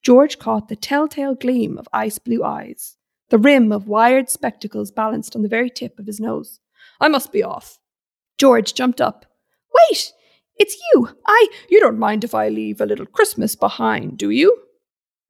George 0.00 0.38
caught 0.38 0.68
the 0.68 0.76
telltale 0.76 1.34
gleam 1.34 1.76
of 1.76 1.88
ice 1.92 2.20
blue 2.20 2.44
eyes. 2.44 2.98
The 3.30 3.38
rim 3.38 3.72
of 3.72 3.88
wired 3.88 4.30
spectacles 4.30 4.92
balanced 4.92 5.34
on 5.34 5.42
the 5.42 5.48
very 5.48 5.70
tip 5.70 5.98
of 5.98 6.06
his 6.06 6.20
nose. 6.20 6.60
I 7.00 7.08
must 7.08 7.32
be 7.32 7.42
off. 7.42 7.80
George 8.38 8.72
jumped 8.72 9.00
up. 9.00 9.26
Wait! 9.74 10.12
It's 10.54 10.80
you! 10.94 11.08
I. 11.26 11.48
You 11.68 11.80
don't 11.80 11.98
mind 11.98 12.22
if 12.22 12.32
I 12.32 12.48
leave 12.48 12.80
a 12.80 12.86
little 12.86 13.06
Christmas 13.06 13.56
behind, 13.56 14.18
do 14.18 14.30
you? 14.30 14.56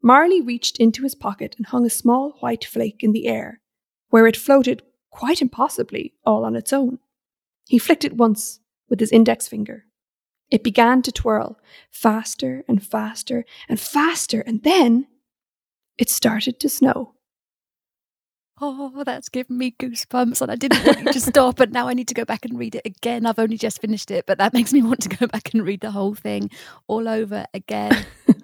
Marley 0.02 0.42
reached 0.42 0.76
into 0.76 1.02
his 1.02 1.14
pocket 1.14 1.54
and 1.56 1.68
hung 1.68 1.86
a 1.86 1.88
small 1.88 2.36
white 2.40 2.66
flake 2.66 3.02
in 3.02 3.12
the 3.12 3.26
air. 3.26 3.62
Where 4.10 4.26
it 4.26 4.36
floated 4.36 4.82
quite 5.10 5.42
impossibly, 5.42 6.14
all 6.24 6.44
on 6.44 6.56
its 6.56 6.72
own. 6.72 6.98
He 7.66 7.78
flicked 7.78 8.04
it 8.04 8.16
once 8.16 8.60
with 8.88 9.00
his 9.00 9.12
index 9.12 9.48
finger. 9.48 9.84
It 10.50 10.64
began 10.64 11.02
to 11.02 11.12
twirl 11.12 11.58
faster 11.90 12.64
and 12.66 12.84
faster 12.84 13.44
and 13.68 13.78
faster, 13.78 14.40
and 14.40 14.62
then 14.62 15.06
it 15.96 16.10
started 16.10 16.58
to 16.60 16.68
snow. 16.68 17.14
Oh, 18.62 19.04
that's 19.04 19.30
given 19.30 19.56
me 19.56 19.74
goosebumps. 19.80 20.42
And 20.42 20.50
I 20.50 20.56
didn't 20.56 20.84
want 20.84 21.12
to 21.12 21.20
stop, 21.20 21.56
but 21.56 21.72
now 21.72 21.88
I 21.88 21.94
need 21.94 22.08
to 22.08 22.14
go 22.14 22.26
back 22.26 22.44
and 22.44 22.58
read 22.58 22.74
it 22.74 22.84
again. 22.84 23.24
I've 23.24 23.38
only 23.38 23.56
just 23.56 23.80
finished 23.80 24.10
it, 24.10 24.26
but 24.26 24.36
that 24.36 24.52
makes 24.52 24.72
me 24.72 24.82
want 24.82 25.00
to 25.02 25.08
go 25.08 25.26
back 25.26 25.54
and 25.54 25.64
read 25.64 25.80
the 25.80 25.90
whole 25.90 26.14
thing 26.14 26.50
all 26.86 27.08
over 27.08 27.46
again. 27.54 28.04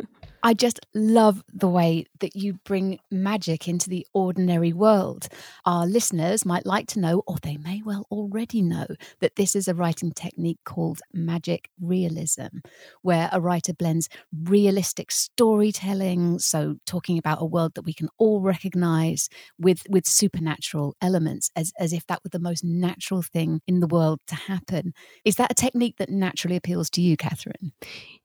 I 0.46 0.54
just 0.54 0.78
love 0.94 1.42
the 1.52 1.66
way 1.66 2.06
that 2.20 2.36
you 2.36 2.52
bring 2.64 3.00
magic 3.10 3.66
into 3.66 3.90
the 3.90 4.06
ordinary 4.14 4.72
world. 4.72 5.26
Our 5.64 5.88
listeners 5.88 6.46
might 6.46 6.64
like 6.64 6.86
to 6.90 7.00
know, 7.00 7.24
or 7.26 7.34
they 7.42 7.56
may 7.56 7.82
well 7.84 8.06
already 8.12 8.62
know, 8.62 8.86
that 9.18 9.34
this 9.34 9.56
is 9.56 9.66
a 9.66 9.74
writing 9.74 10.12
technique 10.12 10.60
called 10.64 11.00
magic 11.12 11.68
realism, 11.80 12.60
where 13.02 13.28
a 13.32 13.40
writer 13.40 13.74
blends 13.74 14.08
realistic 14.44 15.10
storytelling, 15.10 16.38
so 16.38 16.76
talking 16.86 17.18
about 17.18 17.42
a 17.42 17.44
world 17.44 17.74
that 17.74 17.82
we 17.82 17.92
can 17.92 18.08
all 18.16 18.40
recognize, 18.40 19.28
with, 19.58 19.82
with 19.90 20.06
supernatural 20.06 20.94
elements, 21.02 21.50
as, 21.56 21.72
as 21.80 21.92
if 21.92 22.06
that 22.06 22.22
were 22.22 22.30
the 22.30 22.38
most 22.38 22.62
natural 22.62 23.20
thing 23.20 23.62
in 23.66 23.80
the 23.80 23.88
world 23.88 24.20
to 24.28 24.36
happen. 24.36 24.94
Is 25.24 25.34
that 25.34 25.50
a 25.50 25.54
technique 25.54 25.96
that 25.98 26.08
naturally 26.08 26.54
appeals 26.54 26.88
to 26.90 27.00
you, 27.00 27.16
Catherine? 27.16 27.72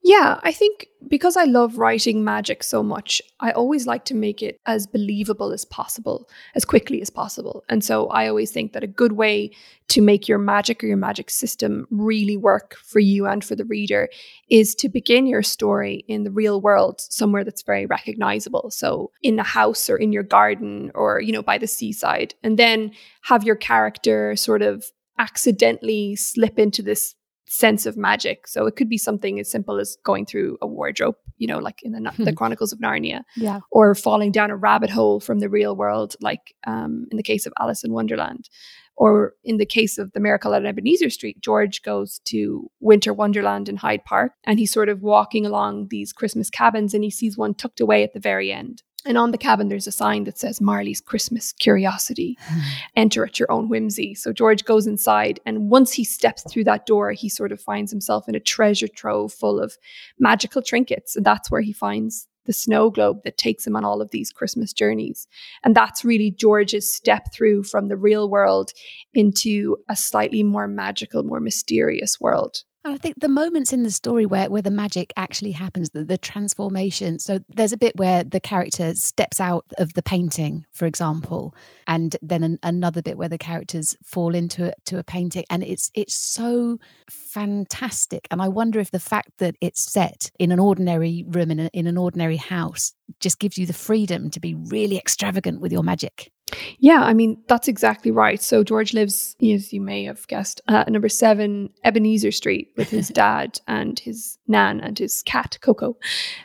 Yeah, 0.04 0.40
I 0.44 0.51
think 0.51 0.86
because 1.08 1.36
I 1.36 1.46
love 1.46 1.77
writing 1.77 2.24
magic 2.24 2.63
so 2.63 2.84
much, 2.84 3.22
I 3.39 3.51
always 3.51 3.88
like 3.88 4.05
to 4.05 4.15
make 4.15 4.41
it 4.41 4.60
as 4.65 4.88
believable 4.88 5.51
as 5.51 5.65
possible, 5.65 6.29
as 6.55 6.65
quickly 6.65 7.01
as 7.01 7.10
possible. 7.10 7.63
And 7.70 7.84
so 7.84 8.08
I 8.08 8.27
always 8.27 8.51
think 8.51 8.74
that 8.74 8.84
a 8.84 8.88
good 8.88 9.13
way 9.13 9.51
to 9.89 10.01
make 10.01 10.27
your 10.27 10.38
magic 10.38 10.84
or 10.84 10.88
your 10.88 10.98
magic 10.98 11.29
system 11.29 11.86
really 11.91 12.38
work 12.38 12.75
for 12.75 13.00
you 13.00 13.25
and 13.25 13.43
for 13.43 13.55
the 13.55 13.65
reader 13.65 14.10
is 14.50 14.74
to 14.75 14.89
begin 14.89 15.25
your 15.25 15.43
story 15.43 16.05
in 16.08 16.24
the 16.24 16.31
real 16.31 16.62
world, 16.62 17.01
somewhere 17.01 17.43
that's 17.43 17.63
very 17.63 17.86
recognizable. 17.86 18.72
So 18.72 19.12
in 19.22 19.36
the 19.36 19.43
house 19.43 19.89
or 19.89 19.98
in 19.98 20.13
your 20.13 20.24
garden 20.24 20.91
or, 20.96 21.20
you 21.20 21.34
know, 21.34 21.43
by 21.43 21.58
the 21.58 21.67
seaside. 21.67 22.36
And 22.43 22.58
then 22.58 22.91
have 23.24 23.43
your 23.43 23.58
character 23.58 24.36
sort 24.36 24.62
of 24.62 24.86
accidentally 25.20 26.15
slip 26.15 26.58
into 26.58 26.81
this 26.81 27.15
sense 27.51 27.86
of 27.86 27.98
magic. 27.98 28.48
So 28.48 28.65
it 28.65 28.77
could 28.77 28.88
be 28.88 28.98
something 28.98 29.38
as 29.38 29.51
simple 29.51 29.77
as 29.77 29.98
going 30.05 30.25
through 30.25 30.58
a 30.62 30.67
wardrobe, 30.67 31.15
you 31.38 31.48
know, 31.48 31.60
like 31.60 31.84
in 31.84 31.91
the, 31.91 32.00
the 32.17 32.31
hmm. 32.31 32.36
Chronicles 32.36 32.72
of 32.72 32.79
Narnia, 32.79 33.24
yeah, 33.36 33.60
or 33.72 33.93
falling 33.93 34.31
down 34.31 34.51
a 34.51 34.55
rabbit 34.55 34.89
hole 34.89 35.20
from 35.20 35.39
the 35.39 35.50
real 35.50 35.75
world, 35.75 36.15
like 36.22 36.55
um, 36.65 37.08
in 37.12 37.17
the 37.17 37.24
case 37.24 37.46
of 37.46 37.53
Alice 37.60 37.84
in 37.84 37.91
Wonderland. 37.91 38.50
Or 38.98 39.34
in 39.43 39.58
the 39.58 39.65
case 39.65 39.98
of 39.98 40.12
the 40.12 40.20
Miracle 40.20 40.53
at 40.53 40.65
Ebenezer 40.65 41.10
Street, 41.10 41.41
George 41.41 41.81
goes 41.81 42.20
to 42.25 42.70
Winter 42.79 43.13
Wonderland 43.13 43.67
in 43.67 43.77
Hyde 43.77 44.05
Park 44.05 44.34
and 44.43 44.60
he's 44.60 44.72
sort 44.72 44.89
of 44.89 45.01
walking 45.01 45.46
along 45.46 45.88
these 45.89 46.13
Christmas 46.13 46.50
cabins 46.50 46.93
and 46.93 47.03
he 47.03 47.10
sees 47.10 47.38
one 47.38 47.55
tucked 47.55 47.79
away 47.79 48.03
at 48.03 48.13
the 48.13 48.20
very 48.20 48.51
end. 48.51 48.84
And 49.05 49.17
on 49.17 49.31
the 49.31 49.38
cabin, 49.38 49.70
there's 49.70 49.88
a 49.88 49.91
sign 49.91 50.25
that 50.25 50.38
says 50.38 50.62
Marley's 50.62 51.01
Christmas 51.01 51.53
Curiosity. 51.53 52.38
Enter 52.96 53.25
at 53.25 53.39
your 53.39 53.51
own 53.51 53.67
whimsy. 53.67 54.13
So 54.13 54.31
George 54.31 54.63
goes 54.63 54.86
inside, 54.86 55.39
and 55.46 55.70
once 55.70 55.93
he 55.93 56.03
steps 56.03 56.43
through 56.43 56.65
that 56.65 56.86
door, 56.86 57.12
he 57.12 57.27
sort 57.27 57.51
of 57.51 57.60
finds 57.60 57.91
himself 57.91 58.29
in 58.29 58.36
a 58.36 58.39
treasure 58.39 58.88
trove 58.88 59.34
full 59.34 59.60
of 59.60 59.77
magical 60.20 60.62
trinkets. 60.62 61.15
And 61.15 61.25
that's 61.25 61.50
where 61.50 61.62
he 61.62 61.74
finds 61.74 62.27
the 62.46 62.53
snow 62.53 62.89
globe 62.89 63.22
that 63.24 63.38
takes 63.38 63.65
him 63.65 63.75
on 63.75 63.86
all 63.86 64.01
of 64.01 64.12
these 64.12 64.31
Christmas 64.31 64.74
journeys. 64.74 65.27
And 65.63 65.75
that's 65.75 66.03
really 66.03 66.31
George's 66.31 66.93
step 66.93 67.31
through 67.34 67.63
from 67.63 67.88
the 67.88 67.98
real 67.98 68.29
world 68.29 68.72
into 69.13 69.77
a 69.89 69.96
slightly 69.96 70.43
more 70.43 70.67
magical, 70.67 71.24
more 71.24 71.39
mysterious 71.39 72.20
world. 72.20 72.63
And 72.84 72.96
I 72.96 72.98
think 72.98 73.20
the 73.20 73.30
moments 73.30 73.74
in 73.74 73.84
the 73.84 73.92
story 73.92 74.26
where, 74.26 74.50
where 74.50 74.64
the 74.64 74.72
magic 74.72 75.14
actually 75.16 75.52
happens, 75.52 75.92
the, 75.92 76.04
the 76.04 76.18
transformation. 76.18 77.20
So 77.20 77.40
there's 77.48 77.74
a 77.74 77.78
bit 77.78 77.96
where 77.96 78.24
the 78.24 78.40
character 78.40 78.96
steps 78.96 79.40
out 79.40 79.66
of 79.78 79.94
the 79.94 80.02
painting, 80.02 80.66
for 80.74 80.88
example, 80.88 81.54
and 81.86 82.18
then 82.24 82.44
an, 82.44 82.60
another 82.64 83.04
bit 83.04 83.20
where 83.20 83.30
the 83.30 83.38
characters 83.38 83.96
fall 84.04 84.34
into 84.34 84.70
a, 84.70 84.74
to 84.86 84.98
a 84.98 85.04
painting, 85.04 85.46
and 85.52 85.64
it's 85.64 85.92
it's 85.94 86.16
so 86.16 86.80
fantastic. 87.08 88.28
And 88.32 88.42
I 88.42 88.48
wonder 88.48 88.80
if 88.80 88.90
the 88.90 89.00
fact 89.00 89.38
that 89.38 89.56
it's 89.62 89.92
set 89.92 90.32
in 90.40 90.52
an 90.52 90.60
ordinary 90.60 91.24
room 91.28 91.52
in, 91.52 91.60
a, 91.60 91.70
in 91.74 91.86
an 91.86 91.98
ordinary 91.98 92.38
house 92.38 92.94
just 93.20 93.38
gives 93.38 93.60
you 93.60 93.68
the 93.68 93.74
freedom 93.74 94.32
to 94.32 94.40
be 94.40 94.56
really 94.56 94.98
extravagant 94.98 95.62
with 95.62 95.72
your 95.72 95.84
magic. 95.84 96.32
Yeah, 96.79 97.01
I 97.01 97.13
mean, 97.13 97.41
that's 97.48 97.67
exactly 97.67 98.12
right. 98.12 98.41
So 98.41 98.63
George 98.63 98.93
lives, 98.93 99.36
as 99.41 99.72
you 99.72 99.81
may 99.81 100.03
have 100.05 100.27
guessed, 100.27 100.62
at 100.67 100.89
number 100.89 101.10
seven 101.10 101.70
Ebenezer 101.84 102.31
Street 102.31 102.72
with 102.77 102.89
his 102.89 103.10
dad 103.24 103.60
and 103.67 104.00
his 104.00 104.38
nan 104.48 104.79
and 104.79 104.98
his 104.98 105.22
cat, 105.24 105.58
Coco. 105.62 105.98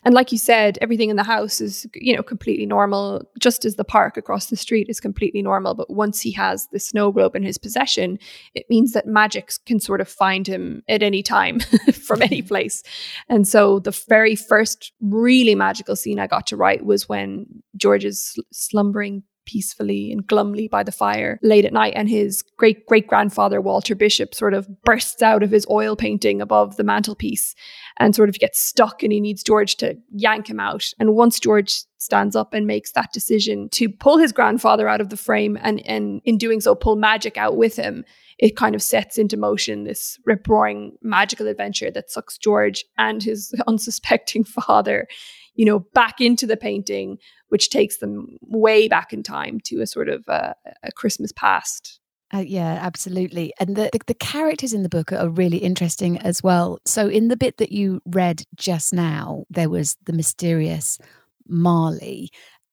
And 0.04 0.14
like 0.14 0.32
you 0.32 0.38
said, 0.38 0.78
everything 0.80 1.10
in 1.10 1.16
the 1.16 1.22
house 1.22 1.60
is, 1.60 1.86
you 1.94 2.14
know, 2.14 2.22
completely 2.22 2.66
normal, 2.66 3.22
just 3.38 3.64
as 3.64 3.76
the 3.76 3.84
park 3.84 4.16
across 4.16 4.46
the 4.46 4.56
street 4.56 4.88
is 4.88 5.00
completely 5.00 5.42
normal. 5.42 5.74
But 5.74 5.90
once 5.90 6.20
he 6.20 6.32
has 6.32 6.68
the 6.72 6.80
snow 6.80 7.10
globe 7.12 7.34
in 7.34 7.42
his 7.42 7.58
possession, 7.58 8.18
it 8.54 8.66
means 8.70 8.92
that 8.92 9.06
magic 9.06 9.52
can 9.66 9.80
sort 9.80 10.00
of 10.00 10.08
find 10.08 10.46
him 10.46 10.82
at 10.88 11.02
any 11.02 11.22
time 11.22 11.60
from 11.92 12.22
any 12.22 12.42
place. 12.46 12.82
And 13.28 13.46
so 13.46 13.80
the 13.80 13.98
very 14.08 14.36
first 14.36 14.92
really 15.00 15.54
magical 15.54 15.96
scene 15.96 16.18
I 16.18 16.26
got 16.26 16.46
to 16.48 16.56
write 16.56 16.84
was 16.84 17.08
when 17.08 17.46
George 17.76 18.04
is 18.04 18.38
slumbering 18.52 19.22
peacefully 19.46 20.12
and 20.12 20.26
glumly 20.26 20.68
by 20.68 20.82
the 20.82 20.92
fire 20.92 21.38
late 21.42 21.64
at 21.64 21.72
night. 21.72 21.94
And 21.96 22.08
his 22.08 22.42
great 22.56 22.84
great 22.86 23.06
grandfather, 23.06 23.60
Walter 23.60 23.94
Bishop, 23.94 24.34
sort 24.34 24.52
of 24.52 24.82
bursts 24.82 25.22
out 25.22 25.42
of 25.42 25.50
his 25.50 25.66
oil 25.70 25.96
painting 25.96 26.42
above 26.42 26.76
the 26.76 26.84
mantelpiece 26.84 27.54
and 27.98 28.14
sort 28.14 28.28
of 28.28 28.38
gets 28.38 28.60
stuck. 28.60 29.02
And 29.02 29.12
he 29.12 29.20
needs 29.20 29.42
George 29.42 29.76
to 29.76 29.96
yank 30.10 30.48
him 30.48 30.60
out. 30.60 30.92
And 30.98 31.14
once 31.14 31.40
George 31.40 31.84
stands 31.98 32.36
up 32.36 32.52
and 32.52 32.66
makes 32.66 32.92
that 32.92 33.12
decision 33.12 33.68
to 33.70 33.88
pull 33.88 34.18
his 34.18 34.32
grandfather 34.32 34.88
out 34.88 35.00
of 35.00 35.08
the 35.08 35.16
frame 35.16 35.56
and, 35.62 35.84
and 35.86 36.20
in 36.24 36.36
doing 36.36 36.60
so, 36.60 36.74
pull 36.74 36.96
magic 36.96 37.36
out 37.36 37.56
with 37.56 37.76
him, 37.76 38.04
it 38.38 38.56
kind 38.56 38.74
of 38.74 38.82
sets 38.82 39.16
into 39.16 39.36
motion 39.36 39.84
this 39.84 40.18
rip 40.26 40.46
roaring 40.46 40.96
magical 41.02 41.46
adventure 41.46 41.90
that 41.90 42.10
sucks 42.10 42.36
George 42.36 42.84
and 42.98 43.22
his 43.22 43.54
unsuspecting 43.66 44.44
father 44.44 45.08
you 45.56 45.64
know, 45.64 45.80
back 45.80 46.20
into 46.20 46.46
the 46.46 46.56
painting, 46.56 47.18
which 47.48 47.70
takes 47.70 47.98
them 47.98 48.36
way 48.40 48.88
back 48.88 49.12
in 49.12 49.22
time 49.22 49.60
to 49.64 49.80
a 49.80 49.86
sort 49.86 50.08
of 50.08 50.24
uh, 50.28 50.54
a 50.82 50.92
Christmas 50.92 51.32
past. 51.32 52.00
Uh, 52.34 52.38
yeah, 52.38 52.78
absolutely. 52.82 53.52
And 53.60 53.76
the, 53.76 53.88
the, 53.92 54.00
the 54.08 54.14
characters 54.14 54.72
in 54.72 54.82
the 54.82 54.88
book 54.88 55.12
are 55.12 55.28
really 55.28 55.58
interesting 55.58 56.18
as 56.18 56.42
well. 56.42 56.78
So 56.84 57.06
in 57.06 57.28
the 57.28 57.36
bit 57.36 57.58
that 57.58 57.70
you 57.70 58.00
read 58.04 58.42
just 58.56 58.92
now, 58.92 59.44
there 59.48 59.70
was 59.70 59.96
the 60.06 60.12
mysterious 60.12 60.98
Marley. 61.46 62.30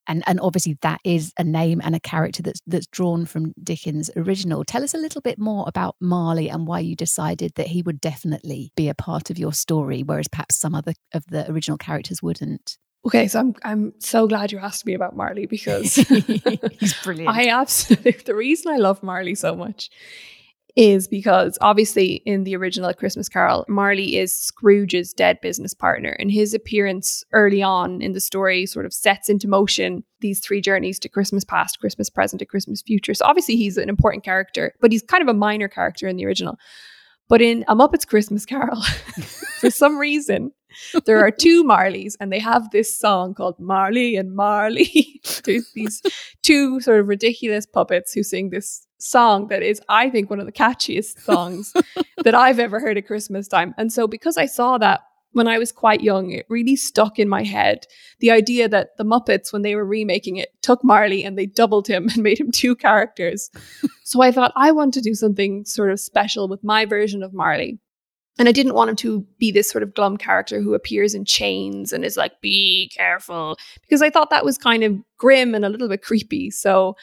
And, 0.07 0.23
and 0.25 0.39
obviously 0.39 0.77
that 0.81 0.99
is 1.05 1.31
a 1.37 1.43
name 1.43 1.81
and 1.83 1.95
a 1.95 1.99
character 1.99 2.41
that's 2.41 2.59
that's 2.67 2.87
drawn 2.87 3.25
from 3.25 3.53
Dickens' 3.63 4.09
original. 4.17 4.65
Tell 4.65 4.83
us 4.83 4.93
a 4.93 4.97
little 4.97 5.21
bit 5.21 5.39
more 5.39 5.65
about 5.67 5.95
Marley 6.01 6.49
and 6.49 6.67
why 6.67 6.79
you 6.79 6.95
decided 6.95 7.53
that 7.55 7.67
he 7.67 7.83
would 7.83 8.01
definitely 8.01 8.71
be 8.75 8.89
a 8.89 8.95
part 8.95 9.29
of 9.29 9.37
your 9.37 9.53
story, 9.53 10.01
whereas 10.01 10.27
perhaps 10.27 10.59
some 10.59 10.75
other 10.75 10.93
of 11.13 11.23
the 11.27 11.49
original 11.49 11.77
characters 11.77 12.21
wouldn't. 12.21 12.77
Okay, 13.05 13.27
so 13.27 13.39
I'm 13.39 13.55
I'm 13.63 13.93
so 13.99 14.27
glad 14.27 14.51
you 14.51 14.59
asked 14.59 14.85
me 14.85 14.93
about 14.93 15.15
Marley 15.15 15.45
because 15.45 15.95
he's 16.79 16.93
brilliant. 17.03 17.35
I 17.35 17.49
absolutely 17.49 18.11
the 18.25 18.35
reason 18.35 18.71
I 18.71 18.77
love 18.77 19.03
Marley 19.03 19.35
so 19.35 19.55
much 19.55 19.89
is 20.75 21.07
because 21.07 21.57
obviously 21.61 22.23
in 22.25 22.45
the 22.45 22.55
original 22.55 22.91
Christmas 22.93 23.29
Carol, 23.29 23.63
Marley 23.67 24.17
is 24.17 24.35
Scrooge's 24.35 25.13
dead 25.13 25.39
business 25.41 25.73
partner, 25.73 26.15
and 26.17 26.31
his 26.31 26.53
appearance 26.53 27.23
early 27.33 27.61
on 27.61 28.01
in 28.01 28.13
the 28.13 28.21
story 28.21 28.65
sort 28.65 28.85
of 28.85 28.93
sets 28.93 29.29
into 29.29 29.47
motion 29.47 30.03
these 30.21 30.39
three 30.39 30.61
journeys 30.61 30.97
to 30.99 31.09
Christmas 31.09 31.43
past, 31.43 31.79
Christmas 31.79 32.09
present, 32.09 32.41
and 32.41 32.49
Christmas 32.49 32.81
future. 32.81 33.13
So 33.13 33.25
obviously 33.25 33.57
he's 33.57 33.77
an 33.77 33.89
important 33.89 34.23
character, 34.23 34.73
but 34.79 34.91
he's 34.91 35.03
kind 35.03 35.21
of 35.21 35.27
a 35.27 35.37
minor 35.37 35.67
character 35.67 36.07
in 36.07 36.15
the 36.15 36.25
original. 36.25 36.57
But 37.29 37.41
in 37.41 37.63
A 37.67 37.75
Muppet's 37.75 38.05
Christmas 38.05 38.45
Carol, 38.45 38.81
for 39.59 39.69
some 39.69 39.97
reason, 39.97 40.51
there 41.05 41.19
are 41.19 41.31
two 41.31 41.63
Marleys, 41.63 42.15
and 42.19 42.31
they 42.31 42.39
have 42.39 42.71
this 42.71 42.97
song 42.97 43.33
called 43.33 43.59
Marley 43.59 44.15
and 44.15 44.35
Marley. 44.35 45.21
There's 45.45 45.71
these 45.73 46.01
two 46.41 46.79
sort 46.81 46.99
of 46.99 47.07
ridiculous 47.07 47.65
puppets 47.65 48.13
who 48.13 48.23
sing 48.23 48.49
this 48.49 48.85
song 48.99 49.47
that 49.47 49.61
is, 49.61 49.81
I 49.89 50.09
think, 50.09 50.29
one 50.29 50.39
of 50.39 50.45
the 50.45 50.51
catchiest 50.51 51.21
songs 51.21 51.73
that 52.23 52.35
I've 52.35 52.59
ever 52.59 52.79
heard 52.79 52.97
at 52.97 53.07
Christmas 53.07 53.47
time. 53.47 53.73
And 53.77 53.91
so, 53.91 54.07
because 54.07 54.37
I 54.37 54.45
saw 54.45 54.77
that 54.79 55.01
when 55.33 55.47
I 55.47 55.57
was 55.57 55.71
quite 55.71 56.01
young, 56.01 56.31
it 56.31 56.45
really 56.47 56.75
stuck 56.75 57.19
in 57.19 57.27
my 57.27 57.43
head. 57.43 57.85
The 58.19 58.31
idea 58.31 58.69
that 58.69 58.97
the 58.97 59.03
Muppets, 59.03 59.51
when 59.51 59.63
they 59.63 59.75
were 59.75 59.85
remaking 59.85 60.37
it, 60.37 60.49
took 60.61 60.83
Marley 60.83 61.23
and 61.23 61.37
they 61.37 61.45
doubled 61.45 61.87
him 61.87 62.07
and 62.13 62.23
made 62.23 62.39
him 62.39 62.51
two 62.51 62.75
characters. 62.75 63.49
so 64.03 64.21
I 64.21 64.31
thought, 64.31 64.53
I 64.55 64.71
want 64.71 64.93
to 64.93 65.01
do 65.01 65.13
something 65.13 65.65
sort 65.65 65.91
of 65.91 65.99
special 65.99 66.47
with 66.47 66.63
my 66.63 66.85
version 66.85 67.23
of 67.23 67.33
Marley. 67.33 67.79
And 68.39 68.49
I 68.49 68.51
didn't 68.51 68.73
want 68.73 68.89
him 68.89 68.95
to 68.97 69.27
be 69.37 69.51
this 69.51 69.69
sort 69.69 69.83
of 69.83 69.93
glum 69.93 70.17
character 70.17 70.59
who 70.59 70.73
appears 70.73 71.13
in 71.13 71.23
chains 71.23 71.93
and 71.93 72.03
is 72.03 72.17
like, 72.17 72.41
be 72.41 72.89
careful, 72.95 73.57
because 73.81 74.01
I 74.01 74.09
thought 74.09 74.31
that 74.31 74.45
was 74.45 74.57
kind 74.57 74.83
of 74.83 74.97
grim 75.17 75.53
and 75.53 75.63
a 75.63 75.69
little 75.69 75.87
bit 75.87 76.01
creepy. 76.01 76.49
So 76.49 76.95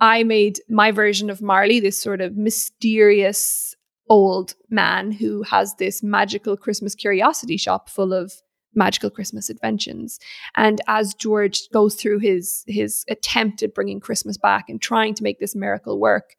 I 0.00 0.24
made 0.24 0.58
my 0.68 0.90
version 0.90 1.30
of 1.30 1.40
Marley, 1.40 1.78
this 1.78 2.00
sort 2.00 2.20
of 2.20 2.36
mysterious 2.36 3.76
old 4.08 4.54
man 4.70 5.12
who 5.12 5.42
has 5.42 5.74
this 5.76 6.02
magical 6.02 6.56
Christmas 6.56 6.94
curiosity 6.94 7.56
shop 7.56 7.88
full 7.88 8.12
of 8.12 8.32
magical 8.74 9.10
Christmas 9.10 9.48
inventions. 9.48 10.18
And 10.56 10.80
as 10.88 11.14
George 11.14 11.68
goes 11.72 11.94
through 11.94 12.18
his 12.18 12.64
his 12.66 13.04
attempt 13.08 13.62
at 13.62 13.74
bringing 13.74 14.00
Christmas 14.00 14.36
back 14.36 14.68
and 14.68 14.80
trying 14.80 15.14
to 15.14 15.22
make 15.22 15.38
this 15.38 15.54
miracle 15.54 16.00
work, 16.00 16.34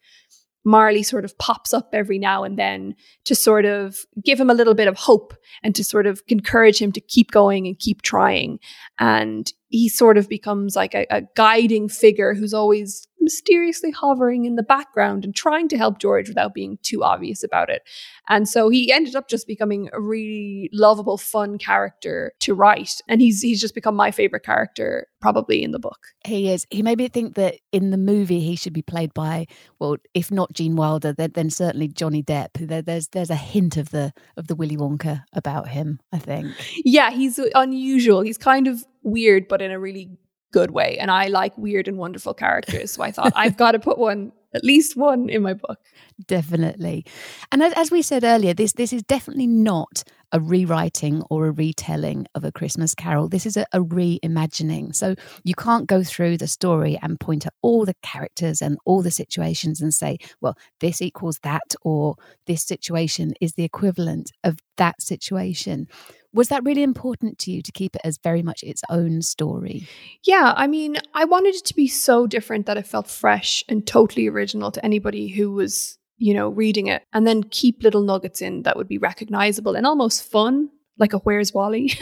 Marley 0.66 1.04
sort 1.04 1.24
of 1.24 1.38
pops 1.38 1.74
up 1.74 1.90
every 1.94 2.18
now 2.18 2.44
and 2.44 2.58
then 2.58 2.96
to 3.26 3.36
sort 3.36 3.66
of 3.66 4.00
give 4.24 4.40
him 4.40 4.50
a 4.50 4.54
little 4.54 4.74
bit 4.74 4.88
of 4.88 4.98
hope 4.98 5.34
and 5.64 5.76
to 5.76 5.84
sort 5.84 6.08
of 6.08 6.22
encourage 6.28 6.82
him 6.82 6.92
to 6.92 7.00
keep 7.00 7.32
going 7.32 7.68
and 7.68 7.78
keep 7.78 8.02
trying. 8.02 8.60
And 9.00 9.52
he 9.70 9.90
sort 9.90 10.18
of 10.18 10.30
becomes 10.30 10.76
like 10.76 10.94
a, 10.94 11.06
a 11.10 11.24
guiding 11.36 11.90
figure 11.90 12.34
who's 12.34 12.54
always 12.54 13.08
mysteriously 13.26 13.90
hovering 13.90 14.46
in 14.46 14.56
the 14.56 14.64
background 14.64 15.26
and 15.26 15.36
trying 15.36 15.68
to 15.68 15.78
help 15.78 15.98
George 15.98 16.30
without 16.30 16.54
being 16.54 16.78
too 16.84 17.04
obvious 17.04 17.44
about 17.44 17.72
it. 17.72 17.82
And 18.30 18.48
so 18.48 18.70
he 18.70 18.92
ended 18.92 19.16
up 19.16 19.28
just 19.28 19.48
becoming 19.48 19.90
a 19.94 20.00
really 20.00 20.70
lovable, 20.72 21.18
fun 21.18 21.58
character 21.58 22.34
to 22.42 22.54
write. 22.54 23.02
And 23.10 23.22
he's 23.22 23.42
he's 23.42 23.60
just 23.60 23.74
become 23.74 23.96
my 23.96 24.12
favorite 24.12 24.44
character 24.44 25.08
probably 25.22 25.64
in 25.64 25.72
the 25.72 25.80
book. 25.80 25.98
He 26.24 26.52
is. 26.52 26.68
He 26.70 26.84
made 26.84 27.00
me 27.00 27.08
think 27.08 27.34
that 27.34 27.56
in 27.72 27.90
the 27.90 27.98
movie 27.98 28.42
he 28.42 28.56
should 28.56 28.74
be 28.74 28.84
played 28.84 29.14
by, 29.16 29.48
well, 29.80 29.98
if 30.14 30.30
not 30.30 30.54
Gene 30.54 30.76
Wilder, 30.76 31.12
then, 31.12 31.32
then 31.34 31.50
certainly 31.50 31.88
Johnny 31.88 32.22
Depp. 32.22 32.50
There, 32.54 32.84
there's 32.84 33.08
there's 33.08 33.32
a 33.32 33.36
hint 33.36 33.76
of 33.76 33.90
the 33.90 34.14
of 34.38 34.48
the 34.48 34.56
Willy 34.56 34.78
Wonka 34.78 35.24
about 35.34 35.68
him. 35.70 36.00
I 36.14 36.20
think. 36.20 36.54
Yeah, 36.86 37.10
he's 37.10 37.40
unusual. 37.56 38.22
He's 38.22 38.38
kind 38.38 38.68
of 38.68 38.86
weird, 39.06 39.48
but 39.48 39.62
in 39.62 39.72
a 39.72 39.80
really 39.80 40.18
good 40.56 40.72
way. 40.72 40.98
And 40.98 41.12
I 41.12 41.28
like 41.28 41.58
weird 41.58 41.90
and 41.90 41.98
wonderful 41.98 42.34
characters. 42.34 42.92
So 42.92 43.04
I 43.04 43.12
thought 43.12 43.34
I've 43.36 43.58
got 43.64 43.74
to 43.74 43.80
put 43.80 43.98
one, 43.98 44.32
at 44.54 44.64
least 44.64 44.96
one, 44.96 45.28
in 45.28 45.42
my 45.42 45.54
book. 45.54 45.80
Definitely. 46.28 47.06
And 47.52 47.62
as, 47.62 47.74
as 47.74 47.92
we 47.92 48.02
said 48.02 48.24
earlier, 48.24 48.54
this 48.54 48.72
this 48.72 48.94
is 48.94 49.04
definitely 49.04 49.48
not 49.48 50.04
a 50.32 50.40
rewriting 50.40 51.22
or 51.30 51.48
a 51.48 51.52
retelling 51.52 52.26
of 52.36 52.44
a 52.44 52.52
Christmas 52.52 52.96
carol. 52.96 53.28
This 53.28 53.46
is 53.46 53.58
a, 53.58 53.66
a 53.74 53.80
reimagining. 53.80 54.96
So 54.96 55.16
you 55.44 55.56
can't 55.56 55.88
go 55.88 56.04
through 56.04 56.38
the 56.38 56.48
story 56.48 56.98
and 57.02 57.20
point 57.20 57.46
at 57.46 57.54
all 57.62 57.86
the 57.86 57.96
characters 58.02 58.62
and 58.62 58.78
all 58.86 59.02
the 59.02 59.12
situations 59.12 59.82
and 59.82 59.94
say, 59.94 60.18
well, 60.42 60.58
this 60.80 61.02
equals 61.02 61.40
that, 61.44 61.76
or 61.82 62.16
this 62.48 62.64
situation 62.64 63.34
is 63.40 63.54
the 63.54 63.64
equivalent 63.64 64.32
of 64.44 64.60
that 64.78 65.02
situation 65.02 65.88
was 66.36 66.50
that 66.50 66.64
really 66.66 66.84
important 66.84 67.40
to 67.40 67.52
you 67.52 67.62
to 67.62 67.72
keep 67.72 67.96
it 67.96 68.02
as 68.04 68.18
very 68.18 68.44
much 68.44 68.62
its 68.62 68.82
own 68.90 69.22
story? 69.22 69.88
Yeah, 70.24 70.54
I 70.56 70.68
mean, 70.68 70.98
I 71.14 71.24
wanted 71.24 71.56
it 71.56 71.66
to 71.66 71.76
be 71.76 71.88
so 71.88 72.28
different 72.28 72.66
that 72.66 72.78
it 72.78 72.86
felt 72.86 73.08
fresh 73.08 73.64
and 73.70 73.88
totally 73.88 74.28
original 74.28 74.70
to 74.72 74.86
anybody 74.86 75.30
who 75.30 75.54
was, 75.54 75.98
you 76.18 76.34
know, 76.34 76.50
reading 76.50 76.88
it, 76.88 77.04
and 77.14 77.26
then 77.26 77.44
keep 77.44 77.82
little 77.82 78.04
nuggets 78.04 78.42
in 78.42 78.64
that 78.64 78.76
would 78.76 78.90
be 78.90 78.98
recognizable 78.98 79.76
and 79.76 79.88
almost 79.88 80.30
fun, 80.30 80.70
like 81.00 81.14
a 81.14 81.20
Where's 81.20 81.54
Wally? 81.54 81.94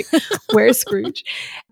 Where's 0.52 0.78
Scrooge? 0.78 1.22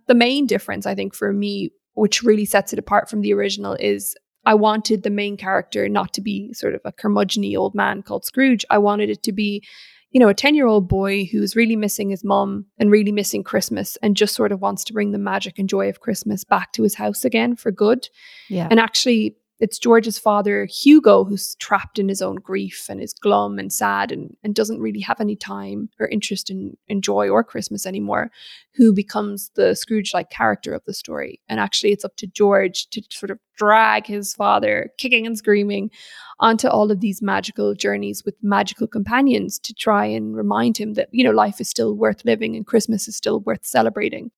The 0.07 0.15
main 0.15 0.47
difference, 0.47 0.85
I 0.85 0.95
think, 0.95 1.15
for 1.15 1.33
me, 1.33 1.71
which 1.95 2.23
really 2.23 2.45
sets 2.45 2.75
it 2.75 2.79
apart 2.79 3.09
from 3.09 3.23
the 3.23 3.33
original, 3.33 3.75
is 3.81 4.15
I 4.45 4.55
wanted 4.55 5.03
the 5.03 5.11
main 5.11 5.39
character 5.39 5.89
not 5.89 6.13
to 6.15 6.21
be 6.21 6.53
sort 6.53 6.75
of 6.75 6.83
a 6.85 6.93
curmudgeony 6.93 7.57
old 7.57 7.75
man 7.75 8.03
called 8.03 8.27
Scrooge. 8.27 8.65
I 8.69 8.79
wanted 8.79 9.09
it 9.09 9.23
to 9.25 9.33
be 9.33 9.63
you 10.11 10.19
know, 10.19 10.29
a 10.29 10.35
10 10.35 10.55
year 10.55 10.67
old 10.67 10.89
boy 10.89 11.25
who's 11.27 11.55
really 11.55 11.77
missing 11.77 12.11
his 12.11 12.25
mom 12.25 12.67
and 12.79 12.91
really 12.91 13.13
missing 13.13 13.45
Christmas 13.45 13.97
and 14.03 14.17
just 14.17 14.35
sort 14.35 14.53
of 14.53 14.61
wants 14.61 14.85
to 14.85 14.93
bring 14.93 15.13
the 15.13 15.19
magic 15.19 15.59
and 15.59 15.69
joy 15.69 15.89
of 15.89 16.01
Christmas 16.01 16.45
back 16.45 16.73
to 16.73 16.83
his 16.83 16.95
house 16.95 17.25
again 17.25 17.55
for 17.55 17.71
good. 17.71 18.09
Yeah. 18.49 18.67
And 18.71 18.81
actually, 18.81 19.37
it's 19.61 19.79
George's 19.79 20.19
father, 20.19 20.65
Hugo, 20.65 21.25
who's 21.25 21.55
trapped 21.57 21.99
in 21.99 22.09
his 22.09 22.23
own 22.23 22.37
grief 22.37 22.87
and 22.89 23.01
is 23.01 23.13
glum 23.13 23.59
and 23.59 23.71
sad 23.71 24.11
and, 24.11 24.35
and 24.43 24.55
doesn't 24.55 24.81
really 24.81 25.01
have 25.01 25.21
any 25.21 25.37
time 25.37 25.91
or 26.01 26.09
interest 26.09 26.49
in, 26.49 26.77
in 26.89 27.03
joy 27.03 27.29
or 27.29 27.45
Christmas 27.45 27.85
anymore, 27.85 28.31
who 28.75 28.93
becomes 28.95 29.51
the 29.57 29.75
Scrooge 29.75 30.15
like 30.15 30.31
character 30.31 30.73
of 30.73 30.83
the 30.87 30.95
story. 30.95 31.41
And 31.49 31.61
actually, 31.61 31.93
it's 31.93 32.07
up 32.07 32.17
to 32.17 32.27
George 32.27 32.89
to 32.89 33.03
sort 33.11 33.31
of 33.31 33.39
drag 33.55 34.07
his 34.07 34.33
father, 34.33 34.91
kicking 34.97 35.27
and 35.27 35.37
screaming, 35.37 35.91
onto 36.39 36.67
all 36.67 36.91
of 36.91 37.01
these 37.01 37.21
magical 37.21 37.75
journeys 37.75 38.25
with 38.25 38.35
magical 38.43 38.87
companions 38.87 39.59
to 39.59 39.75
try 39.75 40.07
and 40.07 40.35
remind 40.35 40.79
him 40.79 40.95
that, 40.95 41.09
you 41.13 41.23
know, 41.23 41.33
life 41.33 41.61
is 41.61 41.69
still 41.69 41.95
worth 41.95 42.25
living 42.25 42.57
and 42.57 42.67
Christmas 42.67 43.07
is 43.07 43.17
still 43.17 43.41
worth 43.41 43.67
celebrating. 43.67 44.31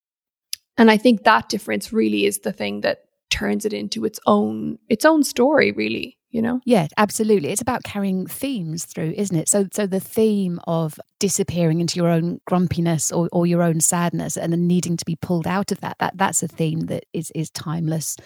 And 0.76 0.90
I 0.90 0.96
think 0.96 1.22
that 1.22 1.48
difference 1.48 1.92
really 1.92 2.26
is 2.26 2.40
the 2.40 2.52
thing 2.52 2.80
that 2.80 3.04
turns 3.32 3.64
it 3.64 3.72
into 3.72 4.04
its 4.04 4.20
own 4.26 4.78
its 4.88 5.04
own 5.04 5.24
story 5.24 5.72
really 5.72 6.16
you 6.32 6.40
know? 6.40 6.60
Yeah 6.64 6.88
absolutely. 6.96 7.50
It's 7.50 7.60
about 7.60 7.82
carrying 7.82 8.26
themes 8.26 8.86
through 8.86 9.12
isn't 9.16 9.36
it? 9.36 9.48
So 9.50 9.66
so 9.70 9.86
the 9.86 10.00
theme 10.00 10.60
of 10.66 10.98
disappearing 11.18 11.80
into 11.80 11.96
your 11.96 12.08
own 12.08 12.40
grumpiness 12.46 13.12
or, 13.12 13.28
or 13.32 13.46
your 13.46 13.62
own 13.62 13.80
sadness 13.80 14.38
and 14.38 14.52
then 14.52 14.66
needing 14.66 14.96
to 14.96 15.04
be 15.04 15.16
pulled 15.16 15.46
out 15.46 15.70
of 15.72 15.80
that 15.80 15.96
that 16.00 16.16
that's 16.16 16.42
a 16.42 16.48
theme 16.48 16.80
that 16.86 17.04
is 17.12 17.30
is 17.34 17.50
timeless 17.50 18.16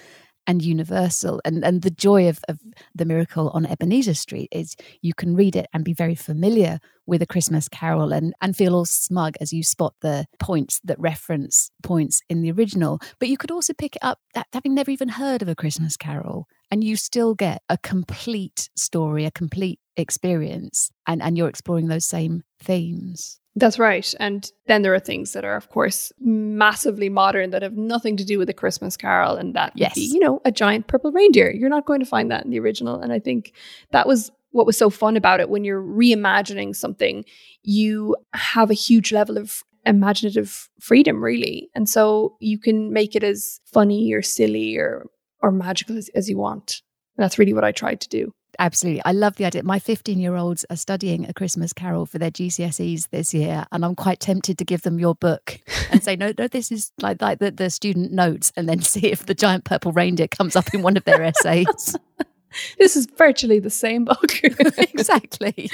and 0.47 0.63
universal. 0.63 1.41
And 1.45 1.65
and 1.65 1.83
the 1.83 1.91
joy 1.91 2.29
of, 2.29 2.41
of 2.49 2.61
the 2.95 3.05
miracle 3.05 3.51
on 3.51 3.67
Ebenezer 3.67 4.15
Street 4.15 4.49
is 4.53 4.77
you 5.03 5.15
can 5.15 5.35
read 5.35 5.57
it 5.57 5.67
and 5.73 5.85
be 5.85 5.93
very 5.93 6.15
familiar 6.15 6.79
with 7.07 7.23
a 7.23 7.27
Christmas 7.27 7.69
carol 7.69 8.13
and, 8.13 8.35
and 8.41 8.57
feel 8.57 8.75
all 8.75 8.85
smug 8.85 9.37
as 9.41 9.53
you 9.53 9.63
spot 9.63 9.95
the 10.01 10.27
points 10.41 10.81
that 10.85 10.99
reference 10.99 11.71
points 11.83 12.21
in 12.29 12.43
the 12.43 12.51
original. 12.51 13.01
But 13.21 13.29
you 13.29 13.37
could 13.37 13.53
also 13.53 13.73
pick 13.73 13.97
it 13.97 14.03
up 14.03 14.19
having 14.53 14.75
never 14.75 14.91
even 14.91 15.09
heard 15.11 15.43
of 15.43 15.49
a 15.49 15.55
Christmas 15.55 15.97
carol 15.97 16.49
and 16.71 16.83
you 16.83 16.97
still 16.97 17.35
get 17.35 17.63
a 17.69 17.79
complete 17.79 18.71
story, 18.77 19.25
a 19.25 19.31
complete 19.31 19.79
experience, 19.97 20.91
and, 21.07 21.23
and 21.23 21.39
you're 21.39 21.49
exploring 21.49 21.89
those 21.89 22.05
same 22.05 22.43
themes. 22.61 23.41
That's 23.59 23.79
right. 23.79 24.15
And 24.21 24.53
then 24.67 24.83
there 24.83 24.95
are 24.95 25.01
things 25.01 25.33
that 25.33 25.45
are, 25.45 25.57
of 25.57 25.71
course, 25.71 26.13
massively 26.21 27.09
modern 27.09 27.51
that 27.51 27.63
have 27.63 27.73
nothing 27.73 28.19
to 28.19 28.25
do 28.25 28.39
with 28.39 28.51
a 28.51 28.55
Christmas 28.55 28.99
carol. 28.99 29.37
And 29.37 29.55
that 29.55 29.73
yes. 29.75 29.95
be, 29.95 30.03
you 30.03 30.21
know, 30.21 30.43
a 30.45 30.53
giant 30.53 30.89
purple 30.89 31.11
reindeer. 31.11 31.51
You're 31.51 31.71
not 31.71 31.87
going 31.87 32.01
to 32.01 32.07
find 32.07 32.31
that 32.31 32.45
in 32.45 32.51
the 32.51 32.61
original. 32.61 33.01
And 33.01 33.15
I 33.15 33.19
think 33.19 33.55
that 33.93 34.07
was 34.07 34.31
what 34.51 34.67
was 34.67 34.77
so 34.77 34.91
fun 34.91 35.17
about 35.17 35.41
it. 35.41 35.49
When 35.49 35.65
you're 35.65 35.83
reimagining 35.83 36.77
something, 36.77 37.25
you 37.63 38.15
have 38.35 38.71
a 38.71 38.75
huge 38.75 39.11
level 39.11 39.39
of 39.39 39.63
imaginative 39.87 40.69
freedom, 40.79 41.25
really. 41.25 41.71
And 41.75 41.89
so 41.89 42.37
you 42.41 42.59
can 42.59 42.93
make 42.93 43.17
it 43.17 43.25
as 43.25 43.61
funny 43.65 44.13
or 44.13 44.21
silly 44.21 44.77
or, 44.77 45.07
or 45.41 45.51
magical 45.51 45.97
as, 45.97 46.11
as 46.15 46.29
you 46.29 46.37
want. 46.37 46.83
And 47.17 47.25
that's 47.25 47.39
really 47.39 47.55
what 47.55 47.65
I 47.65 47.73
tried 47.73 48.03
to 48.03 48.09
do 48.11 48.33
absolutely. 48.59 49.03
I 49.05 49.13
love 49.13 49.37
the 49.37 49.45
idea. 49.45 49.63
My 49.63 49.79
15 49.79 50.19
year 50.19 50.37
olds 50.37 50.65
are 50.71 50.77
studying 50.77 51.29
A 51.29 51.35
Christmas 51.35 51.73
Carol 51.73 52.07
for 52.07 52.19
their 52.19 52.31
GCSEs 52.31 53.09
this 53.11 53.33
year, 53.35 53.67
and 53.73 53.85
I'm 53.85 53.95
quite 53.95 54.21
tempted 54.21 54.59
to 54.59 54.65
give 54.65 54.83
them 54.83 54.99
your 54.99 55.15
book 55.15 55.59
and 55.91 56.03
say, 56.03 56.17
no, 56.17 56.33
no, 56.39 56.49
this 56.49 56.71
is 56.71 56.93
like, 57.01 57.21
like 57.21 57.39
the, 57.39 57.51
the 57.51 57.71
student 57.71 58.13
notes, 58.13 58.53
and 58.57 58.69
then 58.69 58.81
see 58.83 59.07
if 59.07 59.27
the 59.27 59.35
giant 59.35 59.65
purple 59.65 59.93
reindeer 59.93 60.29
comes 60.29 60.57
up 60.57 60.73
in 60.75 60.83
one 60.83 60.97
of 60.97 61.05
their 61.05 61.23
essays. 61.23 61.97
this 62.79 62.97
is 62.97 63.07
virtually 63.17 63.59
the 63.59 63.71
same 63.71 64.05
book. 64.05 64.33
exactly. 64.43 65.71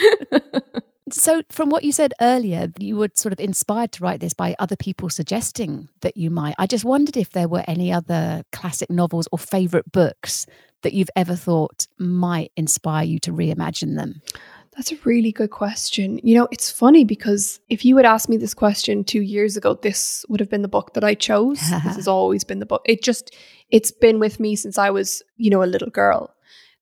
So, 1.11 1.43
from 1.51 1.69
what 1.69 1.85
you 1.85 1.93
said 1.93 2.15
earlier, 2.23 2.73
you 2.79 2.97
were 2.97 3.11
sort 3.15 3.35
of 3.35 3.41
inspired 3.41 3.93
to 3.93 4.03
write 4.03 4.21
this 4.21 4.33
by 4.33 4.57
other 4.59 4.77
people 4.77 5.11
suggesting 5.11 5.91
that 6.01 6.17
you 6.17 6.31
might. 6.31 6.55
I 6.59 6.67
just 6.67 6.87
wondered 6.87 7.19
if 7.19 7.31
there 7.31 7.49
were 7.49 7.65
any 7.69 7.93
other 7.93 8.45
classic 8.51 8.89
novels 8.89 9.29
or 9.31 9.39
favourite 9.39 9.93
books 9.93 10.47
that 10.83 10.93
you've 10.93 11.11
ever 11.17 11.35
thought 11.35 11.87
might 11.99 12.53
inspire 12.57 13.05
you 13.05 13.19
to 13.21 13.33
reimagine 13.33 13.97
them? 13.97 14.23
That's 14.77 14.93
a 14.93 14.99
really 15.05 15.33
good 15.33 15.51
question. 15.51 16.19
You 16.23 16.35
know, 16.35 16.49
it's 16.51 16.71
funny 16.71 17.05
because 17.05 17.61
if 17.69 17.85
you 17.85 17.97
had 17.99 18.07
asked 18.07 18.31
me 18.31 18.39
this 18.39 18.55
question 18.55 19.05
two 19.05 19.21
years 19.21 19.57
ago, 19.57 19.75
this 19.75 20.25
would 20.29 20.41
have 20.41 20.49
been 20.49 20.63
the 20.63 20.69
book 20.69 20.95
that 20.95 21.05
I 21.05 21.15
chose. 21.15 21.61
this 21.61 21.97
has 21.97 22.09
always 22.09 22.43
been 22.43 22.59
the 22.59 22.67
book. 22.67 22.83
It 22.87 23.03
just, 23.03 23.37
it's 23.71 23.91
been 23.91 24.19
with 24.19 24.41
me 24.41 24.57
since 24.57 24.79
I 24.79 24.89
was, 24.89 25.23
you 25.37 25.51
know, 25.51 25.63
a 25.63 25.65
little 25.65 25.91
girl. 25.91 26.35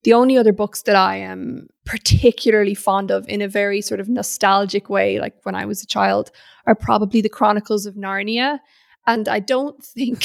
The 0.04 0.12
only 0.12 0.38
other 0.38 0.52
books 0.52 0.82
that 0.82 0.96
I 0.96 1.16
am 1.16 1.68
particularly 1.84 2.74
fond 2.74 3.10
of 3.10 3.28
in 3.28 3.42
a 3.42 3.48
very 3.48 3.82
sort 3.82 4.00
of 4.00 4.08
nostalgic 4.08 4.88
way, 4.88 5.18
like 5.18 5.34
when 5.42 5.56
I 5.56 5.66
was 5.66 5.82
a 5.82 5.86
child, 5.86 6.30
are 6.66 6.76
probably 6.76 7.20
the 7.20 7.28
Chronicles 7.28 7.86
of 7.86 7.96
Narnia 7.96 8.60
and 9.06 9.28
I 9.28 9.40
don't 9.40 9.82
think 9.82 10.24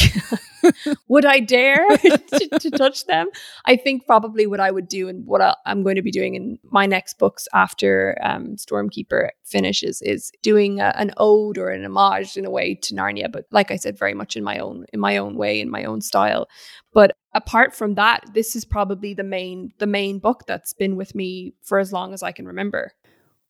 would 1.08 1.26
I 1.26 1.40
dare 1.40 1.88
to, 1.98 2.60
to, 2.60 2.72
touch 2.72 3.06
them. 3.06 3.30
I 3.66 3.76
think 3.76 4.06
probably 4.06 4.46
what 4.46 4.60
I 4.60 4.72
would 4.72 4.88
do 4.88 5.08
and 5.08 5.26
what 5.26 5.42
I, 5.42 5.56
am 5.66 5.84
going 5.84 5.96
to 5.96 6.02
be 6.02 6.12
doing 6.12 6.36
in 6.36 6.60
my 6.64 6.86
next 6.86 7.18
books 7.18 7.48
after 7.54 8.18
um, 8.22 8.56
Stormkeeper 8.56 9.30
finishes 9.44 10.02
is 10.02 10.32
doing 10.42 10.80
a, 10.80 10.94
an 10.98 11.12
ode 11.18 11.58
or 11.58 11.70
an 11.70 11.86
homage 11.86 12.38
in 12.38 12.46
a 12.46 12.50
way 12.50 12.76
to 12.76 12.94
Narnia, 12.94 13.32
but 13.32 13.46
like 13.52 13.72
I 13.72 13.76
said, 13.78 13.98
very 13.98 14.14
much 14.14 14.36
in 14.36 14.44
my 14.44 14.58
own 14.60 14.86
in 14.94 15.00
my 15.00 15.18
own 15.18 15.36
way 15.36 15.60
in 15.60 15.70
my 15.70 15.84
own 15.86 16.02
style. 16.02 16.48
But 16.94 17.16
apart 17.34 17.76
from 17.76 17.96
that, 17.96 18.26
this 18.34 18.56
is 18.56 18.66
probably 18.66 19.14
the 19.14 19.24
main 19.24 19.72
the 19.80 19.88
main 19.88 20.20
book 20.20 20.44
that's 20.48 20.74
been 20.74 20.96
with 20.96 21.16
me 21.16 21.54
for 21.64 21.80
as 21.80 21.94
long 21.94 22.14
as 22.14 22.24
I 22.24 22.32
can 22.32 22.46
remember. 22.46 22.92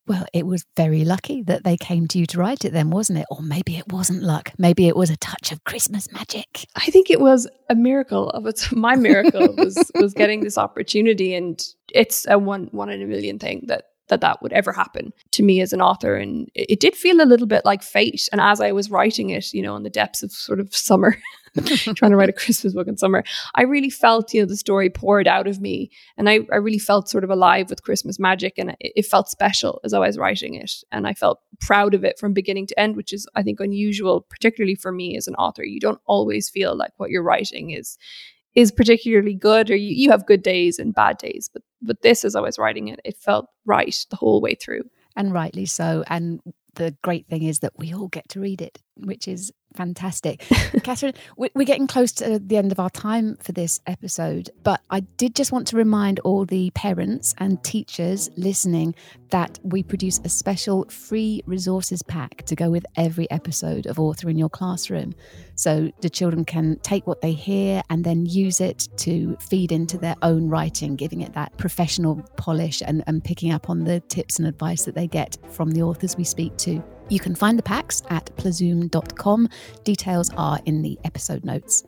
Well, 0.07 0.25
it 0.33 0.45
was 0.45 0.65
very 0.77 1.03
lucky 1.03 1.41
that 1.43 1.63
they 1.63 1.77
came 1.77 2.07
to 2.09 2.19
you 2.19 2.27
to 2.27 2.37
write 2.37 2.63
it 2.63 2.73
then, 2.73 2.91
wasn't 2.91 3.19
it? 3.19 3.25
Or 3.31 3.41
maybe 3.41 3.77
it 3.77 3.91
wasn't 3.91 4.21
luck. 4.21 4.51
Maybe 4.57 4.87
it 4.87 4.95
was 4.95 5.09
a 5.09 5.17
touch 5.17 5.51
of 5.51 5.63
Christmas 5.63 6.11
magic. 6.11 6.67
I 6.75 6.85
think 6.91 7.09
it 7.09 7.19
was 7.19 7.47
a 7.69 7.75
miracle 7.75 8.29
of 8.29 8.45
its 8.45 8.71
my 8.75 8.95
miracle 8.95 9.55
was 9.57 9.91
was 9.95 10.13
getting 10.13 10.41
this 10.41 10.57
opportunity 10.57 11.33
and 11.33 11.61
it's 11.91 12.27
a 12.27 12.37
one 12.37 12.67
one 12.71 12.89
in 12.89 13.01
a 13.01 13.07
million 13.07 13.39
thing 13.39 13.63
that 13.67 13.85
that 14.07 14.21
that 14.21 14.41
would 14.43 14.53
ever 14.53 14.71
happen 14.71 15.11
to 15.31 15.41
me 15.41 15.61
as 15.61 15.73
an 15.73 15.81
author 15.81 16.15
and 16.15 16.47
it, 16.53 16.73
it 16.73 16.79
did 16.79 16.95
feel 16.95 17.21
a 17.21 17.25
little 17.25 17.47
bit 17.47 17.65
like 17.65 17.81
fate 17.81 18.29
and 18.31 18.39
as 18.39 18.61
I 18.61 18.71
was 18.71 18.91
writing 18.91 19.31
it, 19.31 19.51
you 19.53 19.63
know, 19.63 19.75
in 19.75 19.81
the 19.81 19.89
depths 19.89 20.21
of 20.21 20.31
sort 20.31 20.59
of 20.59 20.75
summer 20.75 21.17
trying 21.95 22.11
to 22.11 22.17
write 22.17 22.29
a 22.29 22.33
Christmas 22.33 22.73
book 22.73 22.87
in 22.87 22.97
summer. 22.97 23.23
I 23.55 23.63
really 23.63 23.89
felt, 23.89 24.33
you 24.33 24.41
know, 24.41 24.47
the 24.47 24.57
story 24.57 24.89
poured 24.89 25.27
out 25.27 25.47
of 25.47 25.61
me. 25.61 25.89
And 26.17 26.29
I, 26.29 26.39
I 26.51 26.57
really 26.57 26.79
felt 26.79 27.09
sort 27.09 27.23
of 27.23 27.29
alive 27.29 27.69
with 27.69 27.83
Christmas 27.83 28.19
magic. 28.19 28.55
And 28.57 28.71
it, 28.79 28.93
it 28.95 29.05
felt 29.05 29.29
special 29.29 29.79
as 29.83 29.93
I 29.93 29.99
was 29.99 30.17
writing 30.17 30.55
it. 30.55 30.71
And 30.91 31.07
I 31.07 31.13
felt 31.13 31.39
proud 31.59 31.93
of 31.93 32.03
it 32.03 32.19
from 32.19 32.33
beginning 32.33 32.67
to 32.67 32.79
end, 32.79 32.95
which 32.95 33.13
is, 33.13 33.27
I 33.35 33.43
think, 33.43 33.59
unusual, 33.59 34.21
particularly 34.21 34.75
for 34.75 34.91
me 34.91 35.15
as 35.15 35.27
an 35.27 35.35
author. 35.35 35.63
You 35.63 35.79
don't 35.79 36.01
always 36.05 36.49
feel 36.49 36.75
like 36.75 36.91
what 36.97 37.09
you're 37.09 37.23
writing 37.23 37.71
is 37.71 37.97
is 38.55 38.71
particularly 38.71 39.35
good 39.35 39.69
or 39.69 39.75
you, 39.75 39.93
you 39.93 40.09
have 40.09 40.25
good 40.25 40.41
days 40.41 40.79
and 40.79 40.95
bad 40.95 41.17
days 41.17 41.49
but 41.51 41.61
but 41.81 42.01
this 42.01 42.23
as 42.23 42.35
i 42.35 42.39
was 42.39 42.57
writing 42.57 42.87
it 42.87 42.99
it 43.03 43.17
felt 43.17 43.47
right 43.65 44.05
the 44.09 44.15
whole 44.15 44.41
way 44.41 44.55
through 44.55 44.83
and 45.15 45.33
rightly 45.33 45.65
so 45.65 46.03
and 46.07 46.39
the 46.75 46.95
great 47.03 47.27
thing 47.27 47.43
is 47.43 47.59
that 47.59 47.73
we 47.77 47.93
all 47.93 48.07
get 48.07 48.27
to 48.29 48.39
read 48.39 48.61
it 48.61 48.79
which 48.95 49.27
is 49.27 49.51
fantastic. 49.75 50.39
Catherine, 50.83 51.13
we're 51.37 51.65
getting 51.65 51.87
close 51.87 52.11
to 52.13 52.39
the 52.39 52.57
end 52.57 52.71
of 52.71 52.79
our 52.79 52.89
time 52.89 53.37
for 53.37 53.51
this 53.51 53.79
episode, 53.85 54.49
but 54.63 54.81
I 54.89 55.01
did 55.01 55.35
just 55.35 55.51
want 55.51 55.67
to 55.67 55.77
remind 55.77 56.19
all 56.19 56.45
the 56.45 56.71
parents 56.71 57.33
and 57.37 57.63
teachers 57.63 58.29
listening 58.37 58.95
that 59.29 59.59
we 59.63 59.83
produce 59.83 60.19
a 60.23 60.29
special 60.29 60.85
free 60.85 61.41
resources 61.45 62.01
pack 62.03 62.43
to 62.43 62.55
go 62.55 62.69
with 62.69 62.85
every 62.95 63.29
episode 63.31 63.85
of 63.85 63.99
Author 63.99 64.29
in 64.29 64.37
Your 64.37 64.49
Classroom. 64.49 65.13
So 65.55 65.91
the 66.01 66.09
children 66.09 66.45
can 66.45 66.79
take 66.79 67.07
what 67.07 67.21
they 67.21 67.33
hear 67.33 67.81
and 67.89 68.03
then 68.03 68.25
use 68.25 68.61
it 68.61 68.87
to 68.97 69.37
feed 69.39 69.71
into 69.71 69.97
their 69.97 70.15
own 70.21 70.49
writing, 70.49 70.95
giving 70.95 71.21
it 71.21 71.33
that 71.33 71.57
professional 71.57 72.21
polish 72.37 72.81
and, 72.85 73.03
and 73.07 73.23
picking 73.23 73.51
up 73.51 73.69
on 73.69 73.83
the 73.83 73.99
tips 74.01 74.39
and 74.39 74.47
advice 74.47 74.85
that 74.85 74.95
they 74.95 75.07
get 75.07 75.37
from 75.49 75.71
the 75.71 75.81
authors 75.81 76.17
we 76.17 76.23
speak 76.23 76.55
to. 76.57 76.83
You 77.09 77.19
can 77.19 77.35
find 77.35 77.57
the 77.57 77.63
packs 77.63 78.01
at 78.09 78.25
plazoom.com. 78.35 79.49
Details 79.83 80.31
are 80.35 80.59
in 80.65 80.81
the 80.81 80.97
episode 81.03 81.45
notes. 81.45 81.83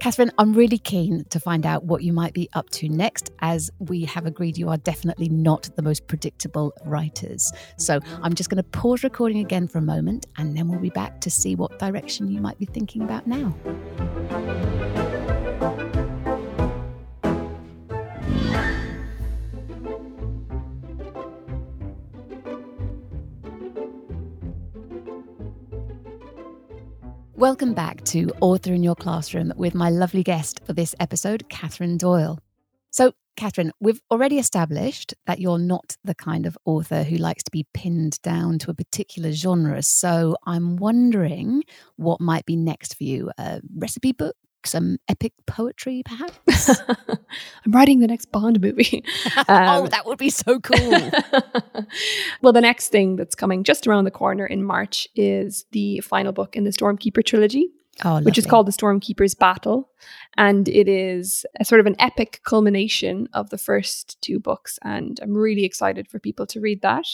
Catherine, 0.00 0.32
I'm 0.38 0.54
really 0.54 0.78
keen 0.78 1.26
to 1.28 1.38
find 1.38 1.66
out 1.66 1.84
what 1.84 2.02
you 2.02 2.14
might 2.14 2.32
be 2.32 2.48
up 2.54 2.70
to 2.70 2.88
next, 2.88 3.30
as 3.40 3.70
we 3.78 4.06
have 4.06 4.24
agreed 4.24 4.56
you 4.56 4.70
are 4.70 4.78
definitely 4.78 5.28
not 5.28 5.68
the 5.76 5.82
most 5.82 6.06
predictable 6.06 6.72
writers. 6.86 7.52
So 7.76 8.00
I'm 8.22 8.32
just 8.32 8.48
going 8.48 8.62
to 8.62 8.70
pause 8.70 9.04
recording 9.04 9.40
again 9.40 9.68
for 9.68 9.76
a 9.76 9.82
moment, 9.82 10.24
and 10.38 10.56
then 10.56 10.68
we'll 10.68 10.80
be 10.80 10.88
back 10.88 11.20
to 11.20 11.30
see 11.30 11.54
what 11.54 11.78
direction 11.78 12.30
you 12.30 12.40
might 12.40 12.58
be 12.58 12.64
thinking 12.64 13.02
about 13.02 13.26
now. 13.26 13.54
Welcome 27.40 27.72
back 27.72 28.04
to 28.04 28.30
Author 28.42 28.74
in 28.74 28.82
Your 28.82 28.94
Classroom 28.94 29.54
with 29.56 29.74
my 29.74 29.88
lovely 29.88 30.22
guest 30.22 30.60
for 30.66 30.74
this 30.74 30.94
episode, 31.00 31.48
Catherine 31.48 31.96
Doyle. 31.96 32.38
So, 32.90 33.12
Catherine, 33.34 33.72
we've 33.80 34.02
already 34.10 34.38
established 34.38 35.14
that 35.24 35.40
you're 35.40 35.58
not 35.58 35.96
the 36.04 36.14
kind 36.14 36.44
of 36.44 36.58
author 36.66 37.02
who 37.02 37.16
likes 37.16 37.42
to 37.44 37.50
be 37.50 37.66
pinned 37.72 38.20
down 38.20 38.58
to 38.58 38.70
a 38.70 38.74
particular 38.74 39.32
genre. 39.32 39.82
So, 39.82 40.36
I'm 40.44 40.76
wondering 40.76 41.62
what 41.96 42.20
might 42.20 42.44
be 42.44 42.56
next 42.56 42.98
for 42.98 43.04
you 43.04 43.30
a 43.38 43.62
recipe 43.74 44.12
book, 44.12 44.36
some 44.66 44.98
epic 45.08 45.32
poetry, 45.46 46.02
perhaps? 46.04 46.80
I'm 47.64 47.72
writing 47.72 48.00
the 48.00 48.06
next 48.06 48.26
Bond 48.32 48.60
movie. 48.60 49.04
Um, 49.48 49.84
oh, 49.84 49.86
that 49.88 50.06
would 50.06 50.18
be 50.18 50.30
so 50.30 50.60
cool. 50.60 50.76
well, 52.42 52.52
the 52.52 52.60
next 52.60 52.88
thing 52.88 53.16
that's 53.16 53.34
coming 53.34 53.64
just 53.64 53.86
around 53.86 54.04
the 54.04 54.10
corner 54.10 54.46
in 54.46 54.62
March 54.62 55.08
is 55.16 55.64
the 55.72 56.00
final 56.00 56.32
book 56.32 56.56
in 56.56 56.64
the 56.64 56.70
Stormkeeper 56.70 57.24
trilogy. 57.24 57.68
Oh, 58.04 58.20
which 58.22 58.38
is 58.38 58.46
called 58.46 58.66
The 58.66 58.72
Stormkeeper's 58.72 59.34
Battle. 59.34 59.90
And 60.36 60.68
it 60.68 60.88
is 60.88 61.44
a 61.58 61.64
sort 61.64 61.80
of 61.80 61.86
an 61.86 61.96
epic 61.98 62.40
culmination 62.44 63.28
of 63.32 63.50
the 63.50 63.58
first 63.58 64.20
two 64.22 64.38
books. 64.38 64.78
And 64.82 65.18
I'm 65.22 65.34
really 65.34 65.64
excited 65.64 66.08
for 66.08 66.18
people 66.18 66.46
to 66.46 66.60
read 66.60 66.82
that. 66.82 67.06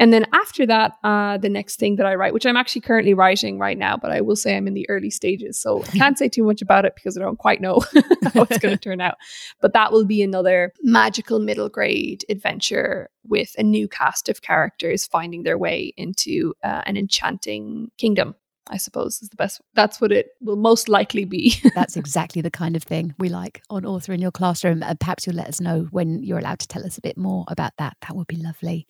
And 0.00 0.14
then 0.14 0.24
after 0.32 0.64
that, 0.66 0.92
uh, 1.04 1.36
the 1.36 1.50
next 1.50 1.78
thing 1.78 1.96
that 1.96 2.06
I 2.06 2.14
write, 2.14 2.32
which 2.32 2.46
I'm 2.46 2.56
actually 2.56 2.80
currently 2.80 3.12
writing 3.12 3.58
right 3.58 3.76
now, 3.76 3.98
but 3.98 4.10
I 4.10 4.22
will 4.22 4.34
say 4.34 4.56
I'm 4.56 4.66
in 4.66 4.72
the 4.72 4.88
early 4.88 5.10
stages. 5.10 5.60
So 5.60 5.82
I 5.84 5.88
can't 5.88 6.16
say 6.16 6.26
too 6.26 6.42
much 6.42 6.62
about 6.62 6.86
it 6.86 6.94
because 6.94 7.18
I 7.18 7.20
don't 7.20 7.38
quite 7.38 7.60
know 7.60 7.80
how 8.32 8.44
it's 8.44 8.56
going 8.58 8.74
to 8.76 8.80
turn 8.80 9.02
out. 9.02 9.16
But 9.60 9.74
that 9.74 9.92
will 9.92 10.06
be 10.06 10.22
another 10.22 10.72
magical 10.80 11.38
middle 11.38 11.68
grade 11.68 12.24
adventure 12.30 13.10
with 13.28 13.54
a 13.58 13.62
new 13.62 13.88
cast 13.88 14.30
of 14.30 14.40
characters 14.40 15.06
finding 15.06 15.42
their 15.42 15.58
way 15.58 15.92
into 15.98 16.54
uh, 16.64 16.80
an 16.86 16.96
enchanting 16.96 17.90
kingdom. 17.98 18.34
I 18.70 18.76
suppose 18.76 19.20
is 19.20 19.28
the 19.28 19.36
best. 19.36 19.60
That's 19.74 20.00
what 20.00 20.12
it 20.12 20.28
will 20.40 20.56
most 20.56 20.88
likely 20.88 21.24
be. 21.24 21.56
that's 21.74 21.96
exactly 21.96 22.40
the 22.40 22.50
kind 22.50 22.76
of 22.76 22.82
thing 22.84 23.14
we 23.18 23.28
like 23.28 23.62
on 23.68 23.84
Author 23.84 24.12
in 24.12 24.20
Your 24.20 24.30
Classroom. 24.30 24.82
And 24.82 24.98
perhaps 24.98 25.26
you'll 25.26 25.36
let 25.36 25.48
us 25.48 25.60
know 25.60 25.88
when 25.90 26.22
you're 26.22 26.38
allowed 26.38 26.60
to 26.60 26.68
tell 26.68 26.86
us 26.86 26.96
a 26.96 27.02
bit 27.02 27.16
more 27.16 27.44
about 27.48 27.72
that. 27.78 27.96
That 28.02 28.16
would 28.16 28.28
be 28.28 28.36
lovely. 28.36 28.86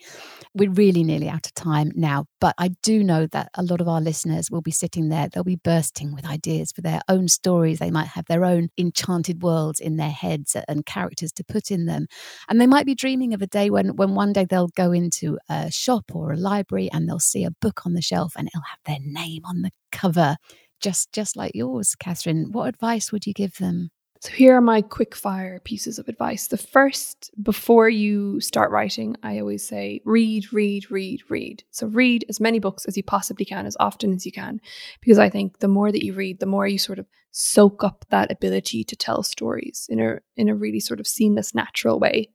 We're 0.54 0.70
really 0.70 1.02
nearly 1.02 1.28
out 1.28 1.46
of 1.46 1.54
time 1.54 1.92
now, 1.94 2.26
but 2.40 2.54
I 2.58 2.70
do 2.82 3.02
know 3.02 3.26
that 3.28 3.48
a 3.54 3.62
lot 3.62 3.80
of 3.80 3.88
our 3.88 4.00
listeners 4.00 4.50
will 4.50 4.60
be 4.60 4.70
sitting 4.70 5.08
there. 5.08 5.28
They'll 5.28 5.44
be 5.44 5.56
bursting 5.56 6.14
with 6.14 6.26
ideas 6.26 6.72
for 6.72 6.82
their 6.82 7.00
own 7.08 7.28
stories. 7.28 7.78
They 7.78 7.90
might 7.90 8.08
have 8.08 8.26
their 8.26 8.44
own 8.44 8.68
enchanted 8.76 9.42
worlds 9.42 9.80
in 9.80 9.96
their 9.96 10.10
heads 10.10 10.56
and 10.68 10.84
characters 10.84 11.32
to 11.32 11.44
put 11.44 11.70
in 11.70 11.86
them. 11.86 12.06
And 12.48 12.60
they 12.60 12.66
might 12.66 12.86
be 12.86 12.94
dreaming 12.94 13.32
of 13.32 13.40
a 13.40 13.46
day 13.46 13.70
when, 13.70 13.96
when 13.96 14.14
one 14.14 14.32
day 14.34 14.44
they'll 14.44 14.68
go 14.68 14.92
into 14.92 15.38
a 15.48 15.70
shop 15.70 16.04
or 16.14 16.32
a 16.32 16.36
library 16.36 16.90
and 16.92 17.08
they'll 17.08 17.18
see 17.18 17.44
a 17.44 17.50
book 17.50 17.86
on 17.86 17.94
the 17.94 18.02
shelf 18.02 18.34
and 18.36 18.48
it'll 18.48 18.60
have 18.62 18.80
their 18.84 18.98
name 19.00 19.42
on 19.44 19.62
the 19.62 19.69
cover, 19.92 20.36
just 20.80 21.12
just 21.12 21.36
like 21.36 21.52
yours, 21.54 21.94
Catherine. 21.94 22.48
What 22.52 22.68
advice 22.68 23.12
would 23.12 23.26
you 23.26 23.34
give 23.34 23.58
them? 23.58 23.90
So 24.22 24.32
here 24.32 24.54
are 24.54 24.60
my 24.60 24.82
quick 24.82 25.14
fire 25.14 25.60
pieces 25.64 25.98
of 25.98 26.06
advice. 26.06 26.48
The 26.48 26.58
first, 26.58 27.30
before 27.42 27.88
you 27.88 28.38
start 28.42 28.70
writing, 28.70 29.16
I 29.22 29.38
always 29.38 29.66
say 29.66 30.02
read, 30.04 30.52
read, 30.52 30.90
read, 30.90 31.22
read. 31.30 31.64
So 31.70 31.86
read 31.86 32.26
as 32.28 32.38
many 32.38 32.58
books 32.58 32.84
as 32.84 32.98
you 32.98 33.02
possibly 33.02 33.46
can, 33.46 33.64
as 33.64 33.78
often 33.80 34.12
as 34.12 34.26
you 34.26 34.32
can, 34.32 34.60
because 35.00 35.18
I 35.18 35.30
think 35.30 35.60
the 35.60 35.68
more 35.68 35.90
that 35.90 36.04
you 36.04 36.12
read, 36.12 36.38
the 36.38 36.44
more 36.44 36.66
you 36.66 36.78
sort 36.78 36.98
of 36.98 37.06
soak 37.30 37.82
up 37.82 38.04
that 38.10 38.30
ability 38.30 38.84
to 38.84 38.96
tell 38.96 39.22
stories 39.22 39.86
in 39.88 40.00
a 40.00 40.18
in 40.36 40.50
a 40.50 40.54
really 40.54 40.80
sort 40.80 41.00
of 41.00 41.06
seamless, 41.06 41.54
natural 41.54 41.98
way. 41.98 42.28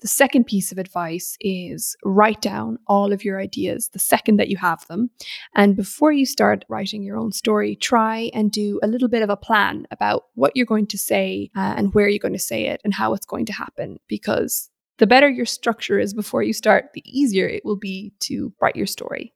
The 0.00 0.08
second 0.08 0.44
piece 0.44 0.70
of 0.70 0.78
advice 0.78 1.36
is 1.40 1.96
write 2.04 2.40
down 2.40 2.78
all 2.86 3.12
of 3.12 3.24
your 3.24 3.40
ideas 3.40 3.88
the 3.92 3.98
second 3.98 4.36
that 4.36 4.48
you 4.48 4.56
have 4.56 4.86
them. 4.86 5.10
And 5.56 5.74
before 5.74 6.12
you 6.12 6.24
start 6.24 6.64
writing 6.68 7.02
your 7.02 7.16
own 7.16 7.32
story, 7.32 7.74
try 7.74 8.30
and 8.32 8.52
do 8.52 8.78
a 8.82 8.86
little 8.86 9.08
bit 9.08 9.22
of 9.22 9.30
a 9.30 9.36
plan 9.36 9.86
about 9.90 10.26
what 10.34 10.52
you're 10.54 10.66
going 10.66 10.86
to 10.88 10.98
say 10.98 11.50
uh, 11.56 11.74
and 11.76 11.92
where 11.94 12.08
you're 12.08 12.20
going 12.20 12.32
to 12.32 12.38
say 12.38 12.66
it 12.66 12.80
and 12.84 12.94
how 12.94 13.12
it's 13.12 13.26
going 13.26 13.46
to 13.46 13.52
happen. 13.52 13.98
Because 14.06 14.70
the 14.98 15.06
better 15.06 15.28
your 15.28 15.46
structure 15.46 15.98
is 15.98 16.14
before 16.14 16.42
you 16.44 16.52
start, 16.52 16.90
the 16.94 17.02
easier 17.04 17.48
it 17.48 17.64
will 17.64 17.76
be 17.76 18.12
to 18.20 18.52
write 18.60 18.76
your 18.76 18.86
story. 18.86 19.32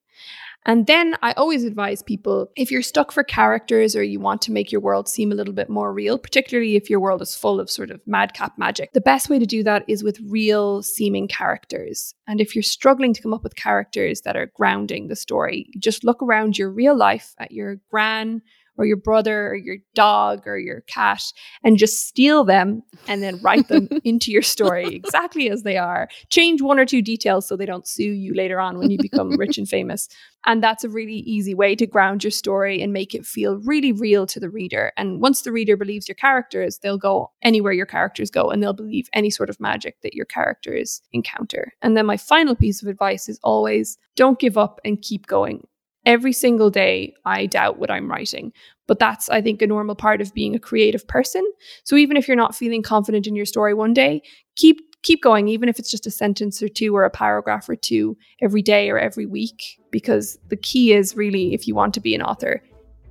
And 0.65 0.87
then 0.87 1.17
I 1.23 1.33
always 1.33 1.65
advise 1.65 2.03
people 2.03 2.51
if 2.57 2.71
you're 2.71 2.83
stuck 2.83 3.11
for 3.11 3.25
characters 3.25 3.97
or 3.97 4.03
you 4.03 4.21
want 4.21 4.43
to 4.43 4.53
make 4.53 4.71
your 4.71 4.81
world 4.81 5.09
seem 5.09 5.33
a 5.33 5.35
little 5.35 5.55
bit 5.55 5.69
more 5.69 5.93
real, 5.93 6.19
particularly 6.19 6.77
if 6.77 6.89
your 6.89 7.01
world 7.01 7.21
is 7.21 7.35
full 7.35 7.59
of 7.59 7.71
sort 7.71 7.91
of 7.91 8.01
madcap 8.07 8.57
magic, 8.59 8.93
the 8.93 9.01
best 9.01 9.29
way 9.29 9.39
to 9.39 9.47
do 9.47 9.63
that 9.65 9.85
is 9.89 10.05
with 10.05 10.21
real 10.29 10.83
seeming 10.83 11.27
characters. 11.27 12.15
And 12.29 12.41
if 12.41 12.55
you're 12.55 12.63
struggling 12.63 13.13
to 13.15 13.23
come 13.23 13.35
up 13.35 13.43
with 13.43 13.57
characters 13.57 14.21
that 14.23 14.37
are 14.37 14.53
grounding 14.55 15.09
the 15.09 15.17
story, 15.17 15.69
just 15.79 16.05
look 16.05 16.23
around 16.23 16.57
your 16.57 16.71
real 16.71 16.97
life 16.97 17.35
at 17.39 17.53
your 17.53 17.77
gran 17.91 18.43
or 18.79 18.87
your 18.87 18.97
brother 18.97 19.49
or 19.49 19.57
your 19.57 19.77
dog 19.95 20.47
or 20.47 20.59
your 20.59 20.81
cat 20.83 21.23
and 21.63 21.79
just 21.79 22.07
steal 22.07 22.45
them 22.45 22.83
and 23.07 23.23
then 23.23 23.41
write 23.43 23.69
them 23.69 23.89
into 24.05 24.31
your 24.31 24.43
story 24.43 24.95
exactly 24.95 25.51
as 25.51 25.63
they 25.63 25.77
are. 25.77 26.09
Change 26.31 26.63
one 26.63 26.79
or 26.79 26.87
two 26.87 27.03
details 27.03 27.47
so 27.47 27.57
they 27.57 27.67
don't 27.67 27.87
sue 27.87 28.13
you 28.13 28.35
later 28.35 28.61
on 28.61 28.79
when 28.79 28.91
you 28.91 28.99
become 29.01 29.37
rich 29.37 29.59
and 29.59 29.69
famous. 29.69 30.09
And 30.45 30.63
that's 30.63 30.83
a 30.83 30.89
really 30.89 31.19
easy 31.19 31.55
way 31.55 31.77
to 31.77 31.87
ground 31.87 32.25
your 32.25 32.31
story 32.31 32.83
and 32.83 32.93
make 32.93 33.15
it 33.15 33.25
feel 33.25 33.59
really 33.59 33.93
real 33.93 34.27
to 34.27 34.41
the 34.41 34.51
reader. 34.51 34.93
And 34.97 35.21
once 35.21 35.43
the 35.43 35.53
reader 35.53 35.77
believes 35.77 36.09
your 36.09 36.17
characters, 36.17 36.79
they'll 36.79 36.99
go 36.99 37.31
anywhere 37.43 37.73
your 37.73 37.87
characters 37.87 38.31
go 38.31 38.51
and 38.51 38.63
they'll 38.63 38.73
believe 38.73 39.09
any 39.13 39.31
sort 39.31 39.51
of 39.51 39.61
magic 39.61 40.01
that 40.03 40.15
your 40.15 40.27
characters 40.27 41.01
encounter. 41.13 41.73
And 41.81 41.97
then 41.97 42.07
my 42.07 42.17
final 42.17 42.57
piece 42.57 42.83
of 42.83 42.89
advice 42.89 43.29
is 43.29 43.39
always 43.45 43.99
don't 44.17 44.39
give 44.39 44.59
up 44.59 44.81
and 44.85 45.01
keep 45.01 45.27
going. 45.27 45.67
Every 46.05 46.33
single 46.33 46.71
day, 46.71 47.15
I 47.25 47.47
doubt 47.47 47.79
what 47.79 47.91
I'm 47.91 48.11
writing. 48.11 48.53
But 48.89 48.99
that's, 48.99 49.29
I 49.31 49.41
think, 49.41 49.63
a 49.63 49.67
normal 49.67 49.95
part 49.95 50.21
of 50.21 50.35
being 50.35 50.55
a 50.55 50.59
creative 50.59 51.07
person. 51.07 51.45
So 51.85 51.97
even 51.97 52.17
if 52.17 52.27
you're 52.27 52.37
not 52.37 52.57
feeling 52.57 52.83
confident 52.83 53.27
in 53.27 53.37
your 53.37 53.47
story 53.47 53.75
one 53.75 53.95
day, 53.95 54.23
keep 54.57 54.81
keep 55.03 55.23
going, 55.23 55.49
even 55.49 55.69
if 55.69 55.79
it's 55.79 55.91
just 55.91 56.07
a 56.07 56.11
sentence 56.11 56.63
or 56.63 56.69
two 56.69 56.95
or 56.95 57.05
a 57.05 57.11
paragraph 57.11 57.69
or 57.69 57.77
two 57.77 58.17
every 58.41 58.63
day 58.63 58.89
or 58.91 58.99
every 58.99 59.27
week, 59.27 59.81
because 59.91 60.39
the 60.49 60.57
key 60.57 60.93
is 60.93 61.17
really 61.17 61.55
if 61.55 61.67
you 61.67 61.75
want 61.75 61.95
to 61.95 62.01
be 62.01 62.15
an 62.15 62.23
author, 62.23 62.63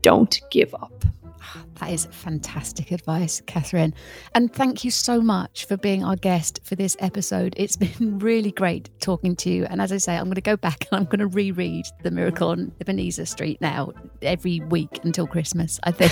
don't 0.01 0.41
give 0.51 0.73
up. 0.75 1.03
Ah, 1.41 1.63
That 1.81 1.89
is 1.89 2.07
fantastic 2.11 2.91
advice, 2.91 3.41
Catherine. 3.47 3.95
And 4.35 4.53
thank 4.53 4.83
you 4.83 4.91
so 4.91 5.19
much 5.19 5.65
for 5.65 5.77
being 5.77 6.03
our 6.03 6.15
guest 6.15 6.59
for 6.63 6.75
this 6.75 6.95
episode. 6.99 7.55
It's 7.57 7.75
been 7.97 8.19
really 8.19 8.51
great 8.51 8.91
talking 8.99 9.35
to 9.37 9.49
you. 9.49 9.65
And 9.65 9.81
as 9.81 9.91
I 9.91 9.97
say, 9.97 10.15
I'm 10.15 10.25
going 10.25 10.35
to 10.35 10.41
go 10.41 10.55
back 10.55 10.85
and 10.91 10.99
I'm 10.99 11.05
going 11.05 11.19
to 11.19 11.27
reread 11.27 11.85
The 12.03 12.11
Miracle 12.11 12.49
on 12.49 12.71
Ebenezer 12.79 13.25
Street 13.25 13.59
now 13.61 13.93
every 14.21 14.59
week 14.59 14.99
until 15.03 15.25
Christmas, 15.25 15.79
I 15.83 15.91
think. 15.91 16.11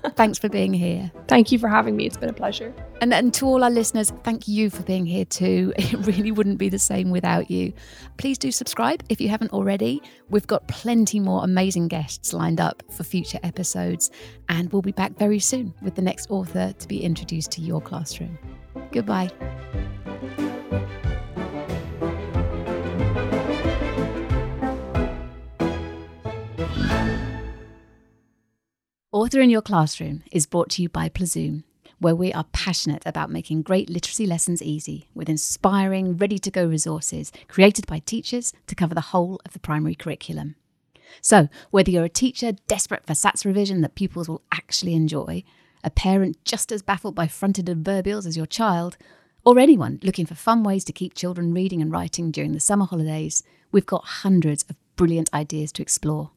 Thanks 0.16 0.38
for 0.38 0.48
being 0.48 0.72
here. 0.72 1.10
Thank 1.28 1.50
you 1.50 1.58
for 1.58 1.68
having 1.68 1.96
me. 1.96 2.06
It's 2.06 2.16
been 2.16 2.28
a 2.30 2.34
pleasure. 2.34 2.72
And, 3.00 3.12
and 3.12 3.32
to 3.34 3.46
all 3.46 3.64
our 3.64 3.70
listeners, 3.70 4.12
thank 4.22 4.46
you 4.46 4.68
for 4.68 4.82
being 4.82 5.06
here 5.06 5.24
too. 5.24 5.72
It 5.90 6.06
really 6.06 6.30
wouldn't 6.30 6.58
be 6.58 6.68
the 6.68 6.78
same 6.78 7.10
without 7.10 7.50
you. 7.50 7.72
Please 8.16 8.38
do 8.38 8.52
subscribe 8.52 9.02
if 9.08 9.20
you 9.20 9.28
haven't 9.28 9.52
already. 9.52 10.02
We've 10.28 10.46
got 10.46 10.68
plenty 10.68 11.18
more 11.18 11.42
amazing 11.42 11.88
guests 11.88 12.32
lined 12.32 12.60
up 12.60 12.82
for 12.92 13.02
future 13.02 13.40
episodes. 13.42 14.10
And 14.48 14.72
we'll 14.72 14.82
be 14.82 14.92
back 15.00 15.16
very 15.16 15.38
soon 15.38 15.72
with 15.80 15.94
the 15.94 16.02
next 16.02 16.30
author 16.30 16.74
to 16.78 16.86
be 16.86 17.02
introduced 17.02 17.50
to 17.50 17.62
your 17.62 17.80
classroom. 17.80 18.38
Goodbye. 18.92 19.30
Author 29.10 29.40
in 29.40 29.48
Your 29.48 29.62
Classroom 29.62 30.22
is 30.30 30.44
brought 30.44 30.68
to 30.72 30.82
you 30.82 30.90
by 30.90 31.08
Plazoom, 31.08 31.64
where 31.98 32.14
we 32.14 32.30
are 32.34 32.44
passionate 32.52 33.02
about 33.06 33.30
making 33.30 33.62
great 33.62 33.88
literacy 33.88 34.26
lessons 34.26 34.60
easy 34.60 35.08
with 35.14 35.30
inspiring, 35.30 36.18
ready 36.18 36.38
to 36.38 36.50
go 36.50 36.66
resources 36.66 37.32
created 37.48 37.86
by 37.86 38.00
teachers 38.00 38.52
to 38.66 38.74
cover 38.74 38.94
the 38.94 39.12
whole 39.12 39.40
of 39.46 39.54
the 39.54 39.60
primary 39.60 39.94
curriculum. 39.94 40.56
So, 41.20 41.48
whether 41.70 41.90
you're 41.90 42.04
a 42.04 42.08
teacher 42.08 42.52
desperate 42.66 43.06
for 43.06 43.14
SATs 43.14 43.44
revision 43.44 43.80
that 43.80 43.94
pupils 43.94 44.28
will 44.28 44.42
actually 44.52 44.94
enjoy, 44.94 45.44
a 45.82 45.90
parent 45.90 46.44
just 46.44 46.72
as 46.72 46.82
baffled 46.82 47.14
by 47.14 47.26
fronted 47.26 47.66
adverbials 47.66 48.26
as 48.26 48.36
your 48.36 48.46
child, 48.46 48.96
or 49.44 49.58
anyone 49.58 49.98
looking 50.02 50.26
for 50.26 50.34
fun 50.34 50.62
ways 50.62 50.84
to 50.84 50.92
keep 50.92 51.14
children 51.14 51.54
reading 51.54 51.80
and 51.80 51.90
writing 51.90 52.30
during 52.30 52.52
the 52.52 52.60
summer 52.60 52.84
holidays, 52.84 53.42
we've 53.72 53.86
got 53.86 54.04
hundreds 54.04 54.64
of 54.68 54.76
brilliant 54.96 55.32
ideas 55.32 55.72
to 55.72 55.82
explore. 55.82 56.30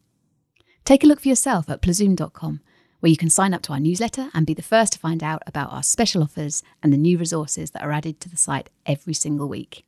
Take 0.85 1.03
a 1.03 1.07
look 1.07 1.21
for 1.21 1.27
yourself 1.27 1.69
at 1.69 1.81
plazoom.com, 1.81 2.61
where 2.99 3.09
you 3.09 3.17
can 3.17 3.29
sign 3.29 3.53
up 3.53 3.61
to 3.63 3.73
our 3.73 3.79
newsletter 3.79 4.29
and 4.33 4.45
be 4.45 4.53
the 4.53 4.61
first 4.61 4.93
to 4.93 4.99
find 4.99 5.21
out 5.23 5.43
about 5.45 5.71
our 5.71 5.83
special 5.83 6.23
offers 6.23 6.63
and 6.81 6.93
the 6.93 6.97
new 6.97 7.17
resources 7.17 7.71
that 7.71 7.83
are 7.83 7.91
added 7.91 8.19
to 8.21 8.29
the 8.29 8.37
site 8.37 8.69
every 8.85 9.13
single 9.13 9.49
week. 9.49 9.85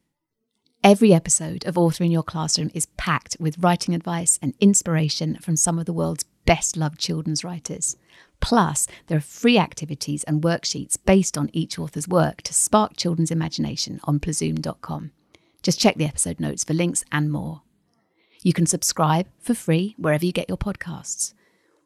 Every 0.86 1.16
episode 1.16 1.66
of 1.66 1.80
Author 1.80 2.04
in 2.04 2.12
Your 2.12 2.22
Classroom 2.22 2.70
is 2.76 2.86
packed 2.96 3.38
with 3.40 3.58
writing 3.58 3.96
advice 3.96 4.38
and 4.40 4.54
inspiration 4.60 5.36
from 5.42 5.56
some 5.56 5.80
of 5.80 5.88
the 5.88 5.94
world's 5.94 6.26
best 6.46 6.78
loved 6.78 7.00
children's 7.00 7.44
writers. 7.44 7.98
Plus, 8.40 8.86
there 9.08 9.18
are 9.18 9.20
free 9.20 9.58
activities 9.58 10.24
and 10.26 10.44
worksheets 10.44 10.96
based 11.04 11.40
on 11.40 11.50
each 11.54 11.80
author's 11.80 12.08
work 12.08 12.44
to 12.44 12.54
spark 12.54 12.98
children's 12.98 13.32
imagination 13.32 14.00
on 14.04 14.20
plazoom.com. 14.20 15.10
Just 15.64 15.80
check 15.80 15.96
the 15.96 16.06
episode 16.06 16.40
notes 16.40 16.64
for 16.64 16.76
links 16.76 17.04
and 17.12 17.32
more. 17.32 17.64
You 18.44 18.54
can 18.54 18.68
subscribe 18.68 19.26
for 19.40 19.56
free 19.56 19.96
wherever 19.98 20.24
you 20.24 20.32
get 20.32 20.50
your 20.50 20.60
podcasts. 20.60 21.34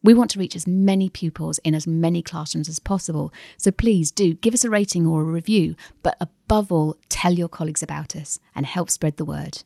We 0.02 0.14
want 0.14 0.32
to 0.32 0.40
reach 0.40 0.56
as 0.56 0.66
many 0.66 1.10
pupils 1.10 1.60
in 1.60 1.76
as 1.76 1.86
many 1.86 2.22
classrooms 2.22 2.70
as 2.70 2.80
possible, 2.80 3.34
so 3.58 3.70
please 3.72 4.12
do 4.12 4.34
give 4.34 4.54
us 4.54 4.64
a 4.64 4.70
rating 4.70 5.06
or 5.06 5.22
a 5.22 5.26
review, 5.26 5.76
but 6.02 6.16
above 6.22 6.72
all, 6.72 6.96
tell 7.10 7.34
your 7.34 7.50
colleagues 7.50 7.84
about 7.84 8.16
us 8.16 8.40
and 8.56 8.66
help 8.66 8.90
spread 8.90 9.18
the 9.18 9.26
word. 9.26 9.64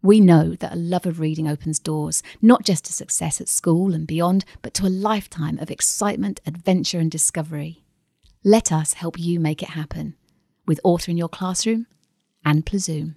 We 0.00 0.20
know 0.20 0.54
that 0.54 0.72
a 0.72 0.76
love 0.76 1.06
of 1.06 1.18
reading 1.18 1.48
opens 1.48 1.80
doors, 1.80 2.22
not 2.40 2.64
just 2.64 2.84
to 2.84 2.92
success 2.92 3.40
at 3.40 3.48
school 3.48 3.94
and 3.94 4.06
beyond, 4.06 4.44
but 4.62 4.74
to 4.74 4.86
a 4.86 4.88
lifetime 4.88 5.58
of 5.58 5.72
excitement, 5.72 6.40
adventure, 6.46 7.00
and 7.00 7.10
discovery. 7.10 7.82
Let 8.44 8.70
us 8.70 8.92
help 8.92 9.18
you 9.18 9.40
make 9.40 9.60
it 9.60 9.70
happen 9.70 10.14
with 10.66 10.78
Author 10.84 11.10
in 11.10 11.16
Your 11.16 11.28
Classroom 11.28 11.88
and 12.44 12.64
Plazoom. 12.64 13.16